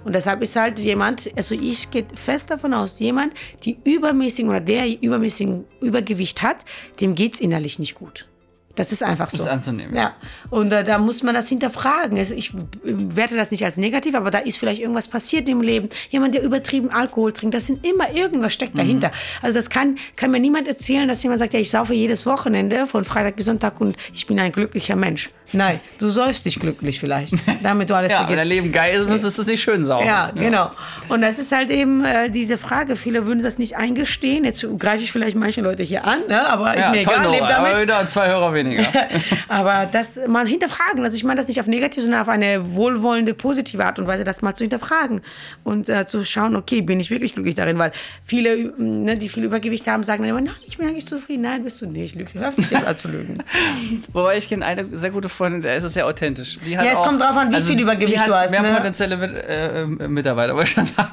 Und 0.05 0.15
deshalb 0.15 0.43
ist 0.43 0.57
halt 0.57 0.79
jemand, 0.79 1.31
also 1.37 1.55
ich 1.55 1.91
gehe 1.91 2.05
fest 2.15 2.51
davon 2.51 2.75
aus, 2.75 2.99
jemand, 2.99 3.35
die 3.65 3.79
übermäßigen 3.85 4.51
oder 4.51 4.61
der 4.61 5.03
übermäßigen 5.03 5.65
Übergewicht 5.81 6.43
hat, 6.43 6.65
dem 7.01 7.15
geht's 7.15 7.41
innerlich 7.41 7.79
nicht 7.79 7.95
gut. 7.95 8.27
Das 8.75 8.91
ist 8.91 9.03
einfach 9.03 9.29
so. 9.29 9.43
ist 9.43 9.49
anzunehmen. 9.49 9.95
Ja. 9.95 10.15
Und 10.49 10.73
äh, 10.73 10.83
da 10.83 10.99
muss 10.99 11.23
man 11.23 11.35
das 11.35 11.49
hinterfragen. 11.49 12.17
Es, 12.17 12.31
ich 12.31 12.55
äh, 12.55 12.57
werte 12.85 13.37
das 13.37 13.51
nicht 13.51 13.65
als 13.65 13.77
negativ, 13.77 14.15
aber 14.15 14.31
da 14.31 14.39
ist 14.39 14.59
vielleicht 14.59 14.81
irgendwas 14.81 15.09
passiert 15.09 15.49
im 15.49 15.61
Leben. 15.61 15.89
Jemand, 16.11 16.35
der 16.35 16.43
übertrieben 16.43 16.91
Alkohol 16.91 17.33
trinkt, 17.33 17.55
das 17.55 17.67
sind 17.67 17.87
immer 17.87 18.13
irgendwas 18.15 18.55
steckt 18.55 18.79
dahinter. 18.79 19.11
Also 19.43 19.57
das 19.59 19.69
kann, 19.69 19.97
kann 20.17 20.31
mir 20.31 20.41
niemand 20.41 20.69
erzählen, 20.69 21.07
dass 21.07 21.23
jemand 21.23 21.41
sagt, 21.41 21.53
ja, 21.53 21.61
ich 21.61 21.71
saufe 21.71 21.93
jedes 21.95 22.25
Wochenende 22.25 22.87
von 22.87 23.05
Freitag 23.05 23.37
bis 23.37 23.47
Sonntag 23.47 23.81
und 23.81 23.97
ich 24.15 24.27
bin 24.27 24.39
ein 24.41 24.53
glücklicher 24.53 24.97
Mensch. 24.97 25.31
Nein, 25.53 25.79
du 25.99 26.09
säufst 26.09 26.47
dich 26.47 26.59
glücklich 26.59 26.99
vielleicht, 26.99 27.35
damit 27.63 27.91
du 27.91 27.95
alles 27.95 28.13
ja, 28.13 28.21
wenn 28.21 28.27
vergisst. 28.27 28.41
dein 28.41 28.49
Leben 28.49 28.73
geil 28.73 28.95
ist, 28.99 29.07
müsstest 29.07 29.37
du 29.37 29.43
es 29.43 29.49
nicht 29.49 29.63
schön 29.63 29.85
saugen. 29.85 30.07
Ja, 30.07 30.31
genau. 30.31 30.71
Und 31.11 31.21
das 31.21 31.39
ist 31.39 31.53
halt 31.53 31.71
eben 31.71 32.05
äh, 32.05 32.31
diese 32.31 32.57
Frage. 32.57 32.97
Viele 32.97 33.27
würden 33.27 33.43
das 33.43 33.59
nicht 33.59 33.77
eingestehen. 33.77 34.45
Jetzt 34.45 34.67
greife 34.79 35.05
ich 35.05 35.13
vielleicht 35.13 35.37
manche 35.37 35.61
Leute 35.61 35.83
hier 35.83 36.05
an, 36.07 36.21
ne? 36.29 36.49
aber 36.49 36.75
ist 36.75 36.85
Ja, 36.85 36.91
mir 36.91 37.03
toll, 37.03 37.15
egal, 37.15 37.31
lebe 37.33 37.45
Nora, 37.45 37.57
aber 37.57 37.69
damit. 37.69 37.83
wieder 37.83 38.07
zwei 38.07 38.29
Hörer 38.29 38.55
weniger. 38.55 38.62
Aber 39.49 39.89
das 39.91 40.21
mal 40.29 40.47
hinterfragen, 40.47 41.05
also 41.05 41.17
ich 41.17 41.25
meine 41.25 41.39
das 41.39 41.49
nicht 41.49 41.61
auf 41.61 41.67
negativ, 41.67 42.03
sondern 42.03 42.21
auf 42.21 42.29
eine 42.29 42.75
wohlwollende, 42.75 43.35
positive 43.35 43.85
Art 43.85 43.99
und 43.99 44.07
Weise, 44.07 44.25
das 44.25 44.43
mal 44.43 44.55
zu 44.55 44.65
hinterfragen 44.65 45.21
und 45.65 45.89
äh, 45.89 46.07
zu 46.07 46.25
schauen, 46.25 46.57
okay, 46.57 46.81
bin 46.81 47.01
ich 47.01 47.11
wirklich 47.11 47.35
glücklich 47.35 47.55
darin, 47.55 47.79
weil 47.79 47.93
viele, 48.25 48.73
ne, 48.79 49.17
die 49.17 49.29
viel 49.29 49.45
Übergewicht 49.45 49.87
haben, 49.87 50.03
sagen 50.03 50.23
dann 50.23 50.31
immer, 50.31 50.41
nein, 50.41 50.55
ich 50.67 50.79
bin 50.79 50.89
eigentlich 50.89 51.07
zufrieden, 51.07 51.43
nein, 51.43 51.65
bist 51.65 51.81
du 51.83 51.87
nicht, 51.87 52.15
lüg, 52.15 52.29
hör 52.35 52.49
auf 52.49 52.57
dich 52.57 52.69
zu 52.99 53.09
lügen. 53.09 53.39
Wobei 54.13 54.39
ich 54.39 54.49
kenne 54.49 54.65
eine 54.65 54.87
sehr 54.97 55.11
gute 55.11 55.29
Freundin, 55.29 55.63
der 55.63 55.77
ist 55.77 55.89
sehr 55.93 56.07
authentisch. 56.07 56.59
Ja, 56.67 56.83
es 56.85 56.99
auch, 56.99 57.07
kommt 57.07 57.21
drauf 57.21 57.37
an, 57.37 57.53
wie 57.53 57.61
viel 57.61 57.81
Übergewicht 57.81 58.27
du 58.27 58.35
hast, 58.35 58.51
mehr 58.51 58.63
ne? 58.63 58.75
potenzielle 58.75 59.17
äh, 59.17 59.83
äh, 59.83 60.09
Mitarbeiter, 60.09 60.55
wollte 60.55 60.69
ich 60.69 60.75
schon 60.75 60.87
sagen. 60.87 61.13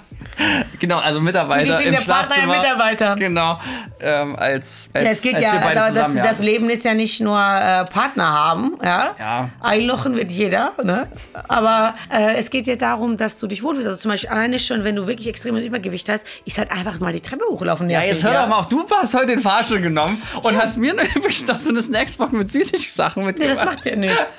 Genau, 0.80 0.98
also 1.00 1.22
Mitarbeiter 1.22 1.62
Für 1.62 1.68
dich 1.68 1.78
sind 1.78 1.86
im 1.88 1.92
der 1.94 2.14
Partner 2.14 2.34
Schlafzimmer. 2.36 2.54
ein 2.54 2.62
Mitarbeiter. 2.62 3.16
Genau, 3.16 3.60
ähm, 4.00 4.36
als, 4.36 4.90
als 4.94 5.06
Ja, 5.06 5.12
es 5.12 5.22
geht 5.22 5.36
als 5.36 5.44
ja, 5.44 5.54
wir 5.54 5.60
beide 5.60 5.82
aber 5.82 5.90
das, 5.90 5.98
zusammen, 5.98 6.18
ja. 6.18 6.24
das 6.24 6.40
Leben 6.40 6.70
ist 6.70 6.86
ja 6.86 6.94
nicht 6.94 7.20
nur 7.22 7.40
äh, 7.40 7.86
Partner 7.86 8.28
haben, 8.28 8.78
ja. 8.84 9.16
Ja. 9.20 9.50
Einlochen 9.62 10.16
wird 10.16 10.32
jeder, 10.32 10.72
ne? 10.84 11.08
Aber 11.48 11.94
äh, 12.12 12.36
es 12.38 12.50
geht 12.50 12.68
ja 12.68 12.76
darum, 12.76 13.18
dass 13.18 13.40
du 13.40 13.48
dich 13.48 13.64
wohlfühlst. 13.64 13.88
Also 13.88 14.00
zum 14.00 14.12
Beispiel 14.12 14.30
alleine 14.30 14.60
schon, 14.60 14.84
wenn 14.84 14.96
du 14.96 15.08
wirklich 15.08 15.28
extremes 15.28 15.66
Übergewicht 15.66 16.08
hast, 16.10 16.26
ist 16.46 16.58
halt 16.58 16.72
einfach 16.72 17.00
mal 17.00 17.14
die 17.14 17.22
Treppe 17.22 17.44
hochlaufen. 17.50 17.90
Ja, 17.90 18.02
jetzt 18.02 18.24
hör 18.24 18.34
doch 18.34 18.48
mal 18.48 18.60
auf, 18.60 18.68
du 18.68 18.86
hast 18.90 19.14
heute 19.16 19.28
den 19.28 19.40
Fahrstuhl 19.40 19.82
genommen 19.82 20.22
und 20.44 20.58
hast 20.58 20.78
mir 20.78 20.94
übrigens 20.94 21.46
noch 21.48 21.60
so 21.60 21.70
eine 21.70 21.82
Snacksbox 21.90 22.32
mit 22.32 22.52
Süßigsachen 22.52 23.22
Nee, 23.24 23.28
mitgebracht. 23.28 23.58
das 23.60 23.66
macht 23.66 23.86
ja 23.86 23.96
nichts. 23.96 24.38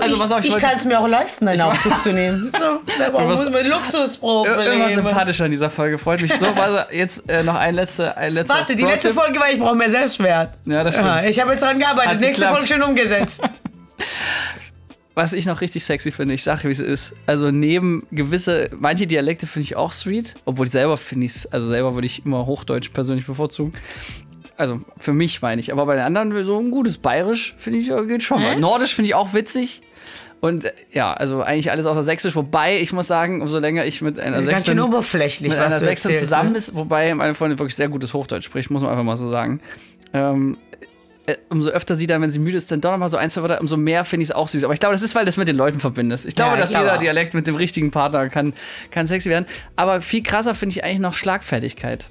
Also, 0.00 0.14
ich 0.14 0.20
pass 0.20 0.32
auf, 0.32 0.40
ich 0.44 0.54
ich 0.54 0.56
kann 0.58 0.76
es 0.76 0.84
mir 0.84 0.98
auch 1.00 1.06
leisten, 1.08 1.48
einen 1.48 1.60
Aufzug 1.60 2.00
zu 2.00 2.12
nehmen. 2.12 2.46
So, 2.46 2.58
da 2.98 3.10
brauchen 3.10 3.28
wirst- 3.28 3.52
wir 3.52 3.64
Luxusprobleme. 3.64 4.64
Ir- 4.64 4.72
Immer 4.74 4.90
sympathischer 4.90 5.44
in 5.46 5.50
dieser 5.52 5.70
Folge, 5.70 5.98
freut 5.98 6.20
mich. 6.22 6.32
So, 6.32 6.40
warte, 6.40 6.94
jetzt 6.94 7.28
äh, 7.30 7.42
noch 7.42 7.54
ein 7.56 7.74
letzter, 7.74 8.16
ein 8.16 8.32
letzter 8.34 8.54
Warte, 8.54 8.76
die 8.76 8.82
letzte. 8.82 9.12
Folge 9.12 9.38
war, 9.40 9.50
ich 9.50 9.58
brauche 9.58 9.74
mehr 9.74 9.90
Selbstwert. 9.90 10.50
Ja, 10.64 10.82
das 10.84 10.94
stimmt. 10.94 11.08
Ja, 11.08 11.24
ich 11.24 11.40
habe 11.40 11.50
jetzt 11.52 11.62
dran 11.62 11.78
gearbeitet. 11.78 12.10
Hat 12.12 12.20
Nächste 12.20 12.44
geklappt. 12.46 12.58
Folge 12.68 12.74
schön 12.74 12.82
umgesetzt. 12.82 13.42
Was 15.14 15.32
ich 15.32 15.44
noch 15.44 15.60
richtig 15.60 15.84
sexy 15.84 16.12
finde, 16.12 16.34
ich 16.34 16.42
sage, 16.44 16.64
wie 16.68 16.72
es 16.72 16.78
ist. 16.78 17.14
Also 17.26 17.50
neben 17.50 18.06
gewisse, 18.12 18.70
manche 18.78 19.06
Dialekte 19.06 19.46
finde 19.46 19.64
ich 19.64 19.76
auch 19.76 19.92
sweet, 19.92 20.36
obwohl 20.44 20.66
ich 20.66 20.72
selber 20.72 20.96
finde 20.96 21.26
ich 21.26 21.52
also 21.52 21.66
selber 21.66 21.94
würde 21.94 22.06
ich 22.06 22.24
immer 22.24 22.46
Hochdeutsch 22.46 22.90
persönlich 22.90 23.26
bevorzugen. 23.26 23.72
Also 24.60 24.78
für 24.98 25.14
mich 25.14 25.40
meine 25.40 25.60
ich, 25.60 25.72
aber 25.72 25.86
bei 25.86 25.94
den 25.94 26.04
anderen 26.04 26.44
so 26.44 26.58
ein 26.58 26.70
gutes 26.70 26.98
Bayerisch 26.98 27.54
finde 27.58 27.78
ich 27.78 27.90
äh, 27.90 28.06
geht 28.06 28.22
schon 28.22 28.42
mal. 28.42 28.56
Nordisch 28.56 28.94
finde 28.94 29.08
ich 29.08 29.14
auch 29.14 29.32
witzig. 29.32 29.82
Und 30.40 30.66
äh, 30.66 30.72
ja, 30.92 31.12
also 31.14 31.42
eigentlich 31.42 31.70
alles 31.70 31.86
außer 31.86 32.02
Sächsisch, 32.02 32.36
wobei 32.36 32.78
ich 32.78 32.92
muss 32.92 33.06
sagen, 33.06 33.40
umso 33.40 33.58
länger 33.58 33.86
ich 33.86 34.02
mit 34.02 34.20
einer 34.20 34.38
ist 34.38 34.48
ganz 34.48 34.66
schön 34.66 34.76
Sächsin, 34.76 34.80
oberflächlich, 34.80 35.50
mit 35.50 35.58
einer 35.58 35.70
Sächsin 35.70 36.10
erzählst, 36.10 36.22
zusammen 36.22 36.52
ne? 36.52 36.58
ist, 36.58 36.74
wobei 36.74 37.14
meine 37.14 37.34
Freundin 37.34 37.58
wirklich 37.58 37.74
sehr 37.74 37.88
gutes 37.88 38.12
Hochdeutsch 38.12 38.44
spricht, 38.44 38.70
muss 38.70 38.82
man 38.82 38.90
einfach 38.90 39.04
mal 39.04 39.16
so 39.16 39.30
sagen. 39.30 39.60
Ähm, 40.12 40.58
äh, 41.26 41.36
umso 41.48 41.70
öfter 41.70 41.94
sie 41.94 42.06
dann, 42.06 42.20
wenn 42.20 42.30
sie 42.30 42.38
müde 42.38 42.56
ist, 42.56 42.70
dann 42.70 42.80
doch 42.80 42.90
noch 42.90 42.98
mal 42.98 43.08
so 43.08 43.16
ein, 43.16 43.30
zwei 43.30 43.42
Wörter, 43.42 43.60
umso 43.60 43.76
mehr 43.76 44.04
finde 44.04 44.24
ich 44.24 44.30
es 44.30 44.34
auch 44.34 44.48
süß. 44.48 44.64
Aber 44.64 44.74
ich 44.74 44.80
glaube, 44.80 44.94
das 44.94 45.02
ist, 45.02 45.14
weil 45.14 45.24
das 45.24 45.36
mit 45.36 45.48
den 45.48 45.56
Leuten 45.56 45.80
verbindest. 45.80 46.26
Ich 46.26 46.34
glaube, 46.34 46.52
Ja, 46.52 46.56
dass 46.56 46.74
jeder. 46.74 46.98
Dialekt 46.98 47.32
mit 47.34 47.46
dem 47.46 47.56
richtigen 47.56 47.90
Partner 47.90 48.28
kann, 48.28 48.52
kann 48.90 49.06
sexy 49.06 49.30
werden. 49.30 49.46
Aber 49.76 50.02
viel 50.02 50.22
krasser 50.22 50.54
finde 50.54 50.74
ich 50.74 50.84
eigentlich 50.84 50.98
noch 50.98 51.14
Schlagfertigkeit. 51.14 52.10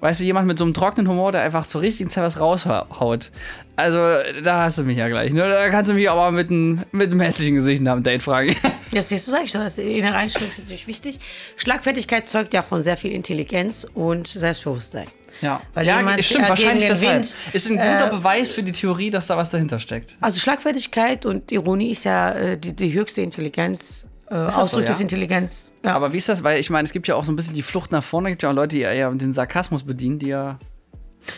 Weißt 0.00 0.20
du, 0.20 0.24
jemand 0.24 0.46
mit 0.46 0.58
so 0.58 0.64
einem 0.64 0.74
trockenen 0.74 1.08
Humor, 1.08 1.30
der 1.30 1.42
einfach 1.42 1.66
zur 1.66 1.82
richtigen 1.82 2.08
Zeit 2.08 2.24
was 2.24 2.40
raushaut. 2.40 3.30
Also, 3.76 3.98
da 4.42 4.64
hast 4.64 4.78
du 4.78 4.84
mich 4.84 4.96
ja 4.96 5.08
gleich. 5.08 5.32
Ne? 5.32 5.42
Da 5.42 5.68
kannst 5.68 5.90
du 5.90 5.94
mich 5.94 6.08
aber 6.08 6.30
mit 6.32 6.50
einem, 6.50 6.82
mit 6.92 7.10
einem 7.10 7.20
hässlichen 7.20 7.54
Gesicht 7.54 7.82
nach 7.82 7.94
dem 7.94 8.02
Date 8.02 8.22
fragen. 8.22 8.54
Das 8.92 9.08
siehst 9.08 9.28
du, 9.28 9.30
sag 9.30 9.44
ich 9.44 9.52
doch, 9.52 9.60
das 9.60 9.78
innere 9.78 10.16
Einstellung 10.16 10.48
ist 10.48 10.58
natürlich 10.58 10.88
wichtig. 10.88 11.20
Schlagfertigkeit 11.54 12.26
zeugt 12.26 12.52
ja 12.54 12.64
von 12.64 12.82
sehr 12.82 12.96
viel 12.96 13.12
Intelligenz 13.12 13.86
und 13.94 14.26
Selbstbewusstsein. 14.26 15.06
Ja, 15.40 15.62
Weil 15.74 15.86
ja 15.86 15.98
jemand, 15.98 16.24
stimmt, 16.24 16.46
äh, 16.46 16.48
wahrscheinlich 16.48 16.86
deshalb. 16.86 17.22
Wind, 17.22 17.34
Ist 17.52 17.70
ein 17.70 17.76
guter 17.76 18.08
äh, 18.08 18.10
Beweis 18.10 18.52
für 18.52 18.62
die 18.64 18.72
Theorie, 18.72 19.10
dass 19.10 19.28
da 19.28 19.36
was 19.36 19.50
dahinter 19.50 19.78
steckt. 19.78 20.16
Also 20.20 20.40
Schlagfertigkeit 20.40 21.24
und 21.24 21.50
Ironie 21.52 21.90
ist 21.90 22.04
ja 22.04 22.32
äh, 22.32 22.58
die, 22.58 22.74
die 22.74 22.92
höchste 22.92 23.22
Intelligenz, 23.22 24.06
äh, 24.30 24.34
das 24.34 24.54
so, 24.54 24.60
Ausdruck 24.62 24.82
ja? 24.82 24.88
des 24.88 25.00
Intelligenz. 25.00 25.72
Ja. 25.84 25.94
Aber 25.94 26.12
wie 26.12 26.18
ist 26.18 26.28
das? 26.28 26.42
Weil 26.44 26.60
ich 26.60 26.70
meine, 26.70 26.86
es 26.86 26.92
gibt 26.92 27.08
ja 27.08 27.16
auch 27.16 27.24
so 27.24 27.32
ein 27.32 27.36
bisschen 27.36 27.54
die 27.54 27.62
Flucht 27.62 27.90
nach 27.92 28.04
vorne. 28.04 28.28
Es 28.28 28.32
gibt 28.32 28.42
ja 28.44 28.50
auch 28.50 28.54
Leute, 28.54 28.76
die 28.76 28.82
eher 28.82 29.10
den 29.10 29.32
Sarkasmus 29.32 29.82
bedienen, 29.82 30.18
die 30.18 30.28
ja. 30.28 30.58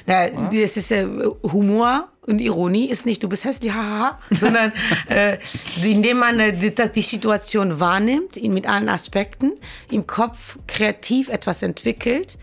Na, 0.06 0.28
das 0.28 0.76
ist 0.76 0.92
äh, 0.92 1.08
Humor 1.42 2.08
und 2.24 2.40
Ironie 2.40 2.88
ist 2.88 3.04
nicht, 3.04 3.22
du 3.22 3.28
bist 3.28 3.44
hässlich, 3.44 3.72
hahaha, 3.72 4.20
sondern 4.30 4.72
äh, 5.08 5.38
indem 5.82 6.18
man 6.18 6.38
äh, 6.38 6.52
die, 6.52 6.72
die 6.72 7.02
Situation 7.02 7.80
wahrnimmt, 7.80 8.36
ihn 8.36 8.54
mit 8.54 8.68
allen 8.68 8.88
Aspekten, 8.88 9.54
im 9.90 10.06
Kopf 10.06 10.58
kreativ 10.68 11.28
etwas 11.28 11.62
entwickelt 11.62 12.38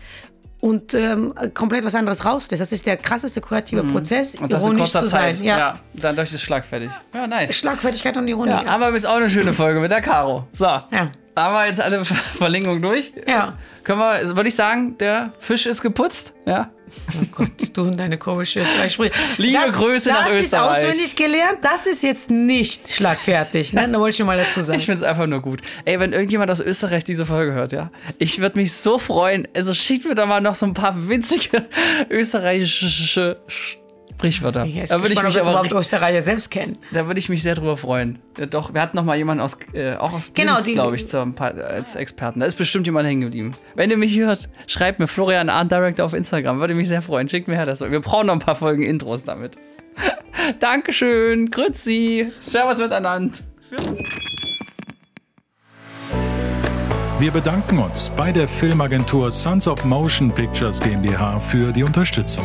und 0.60 0.94
ähm, 0.94 1.32
komplett 1.54 1.84
was 1.84 1.94
anderes 1.94 2.24
rauslässt. 2.24 2.60
Das 2.60 2.72
ist 2.72 2.86
der 2.86 2.96
krasseste 2.96 3.40
kreative 3.40 3.82
Prozess, 3.82 4.36
Mhm. 4.38 4.44
Und 4.44 4.52
das 4.52 4.62
in 4.62 4.68
ironisch 4.68 4.92
kurzer 4.92 5.00
zu 5.00 5.06
sein. 5.06 5.32
Zeit. 5.32 5.42
Ja. 5.44 5.78
Dann 5.94 6.16
durch 6.16 6.30
das 6.30 6.42
schlagfertig. 6.42 6.90
Ja, 7.14 7.26
nice. 7.26 7.54
Schlagfertigkeit 7.56 8.16
und 8.16 8.28
Ironie. 8.28 8.50
Ja, 8.50 8.64
aber 8.66 8.90
ist 8.90 9.06
auch 9.06 9.16
eine 9.16 9.30
schöne 9.30 9.52
Folge 9.52 9.80
mit 9.80 9.90
der 9.90 10.00
Caro. 10.00 10.46
So. 10.52 10.66
Ja. 10.66 11.10
Haben 11.36 11.54
wir 11.54 11.66
jetzt 11.66 11.80
alle 11.80 12.04
Verlinkungen 12.04 12.82
durch? 12.82 13.12
Ja. 13.26 13.56
Können 13.84 14.00
wir, 14.00 14.36
würde 14.36 14.48
ich 14.48 14.54
sagen, 14.54 14.98
der 14.98 15.32
Fisch 15.38 15.66
ist 15.66 15.80
geputzt? 15.80 16.34
Ja. 16.46 16.70
Oh 17.14 17.24
Gott, 17.30 17.50
du 17.72 17.82
und 17.82 17.96
deine 17.96 18.18
komische 18.18 18.60
Österreich-Sprüche. 18.60 19.12
Liebe 19.38 19.60
das, 19.64 19.74
Grüße 19.76 20.08
nach 20.10 20.24
Das 20.24 20.32
ist 20.34 20.44
Österreich. 20.46 20.76
auswendig 20.78 21.14
gelernt. 21.14 21.58
Das 21.62 21.86
ist 21.86 22.02
jetzt 22.02 22.30
nicht 22.30 22.88
schlagfertig. 22.92 23.72
Ne? 23.72 23.88
Da 23.88 23.98
wollte 24.00 24.10
ich 24.10 24.16
schon 24.16 24.26
mal 24.26 24.36
dazu 24.36 24.60
sagen. 24.62 24.78
Ich 24.80 24.86
finde 24.86 24.98
es 24.98 25.04
einfach 25.04 25.26
nur 25.28 25.40
gut. 25.40 25.60
Ey, 25.84 26.00
wenn 26.00 26.12
irgendjemand 26.12 26.50
aus 26.50 26.58
Österreich 26.58 27.04
diese 27.04 27.24
Folge 27.24 27.52
hört, 27.54 27.70
ja, 27.70 27.90
ich 28.18 28.40
würde 28.40 28.58
mich 28.58 28.72
so 28.72 28.98
freuen. 28.98 29.46
Also 29.54 29.72
schickt 29.72 30.04
mir 30.04 30.16
da 30.16 30.26
mal 30.26 30.40
noch 30.40 30.56
so 30.56 30.66
ein 30.66 30.74
paar 30.74 31.08
witzige 31.08 31.64
österreichische 32.10 33.40
Sprichwörter. 34.20 34.66
Ja, 34.66 34.84
da 34.84 35.00
würde 35.00 35.14
ich 35.14 35.22
mich 35.22 35.32
das 35.32 35.42
aber 35.44 35.52
überhaupt 35.52 35.64
richtig, 35.64 35.80
Österreicher 35.80 36.20
selbst 36.20 36.50
kennen. 36.50 36.76
da 36.92 37.06
würde 37.06 37.18
ich 37.18 37.30
mich 37.30 37.42
sehr 37.42 37.54
drüber 37.54 37.78
freuen. 37.78 38.18
Ja, 38.38 38.44
doch, 38.44 38.74
wir 38.74 38.82
hatten 38.82 38.94
noch 38.94 39.04
mal 39.04 39.16
jemanden 39.16 39.42
aus, 39.42 39.56
äh, 39.72 39.94
auch 39.94 40.12
aus 40.12 40.34
Genau, 40.34 40.60
glaube 40.60 40.96
ich, 40.96 41.08
zum, 41.08 41.34
als 41.38 41.94
Experten. 41.96 42.40
Da 42.40 42.46
ist 42.46 42.58
bestimmt 42.58 42.86
jemand 42.86 43.08
hängen 43.08 43.22
geblieben. 43.22 43.54
Wenn 43.74 43.90
ihr 43.90 43.96
mich 43.96 44.18
hört, 44.18 44.50
schreibt 44.66 45.00
mir 45.00 45.06
Florian 45.06 45.48
Arndt 45.48 45.72
Direct 45.72 46.02
auf 46.02 46.12
Instagram. 46.12 46.60
Würde 46.60 46.74
mich 46.74 46.88
sehr 46.88 47.00
freuen. 47.00 47.30
Schickt 47.30 47.48
mir 47.48 47.54
her 47.54 47.64
das. 47.64 47.80
Wir 47.80 48.00
brauchen 48.00 48.26
noch 48.26 48.34
ein 48.34 48.40
paar 48.40 48.56
Folgen 48.56 48.82
Intros 48.82 49.24
damit. 49.24 49.56
Dankeschön. 50.58 51.50
Grüezi. 51.50 52.30
Servus 52.40 52.76
miteinander. 52.76 53.38
Wir 57.18 57.30
bedanken 57.30 57.78
uns 57.78 58.10
bei 58.14 58.32
der 58.32 58.46
Filmagentur 58.46 59.30
Sons 59.30 59.66
of 59.66 59.82
Motion 59.86 60.30
Pictures 60.30 60.78
GmbH 60.78 61.40
für 61.40 61.72
die 61.72 61.84
Unterstützung. 61.84 62.44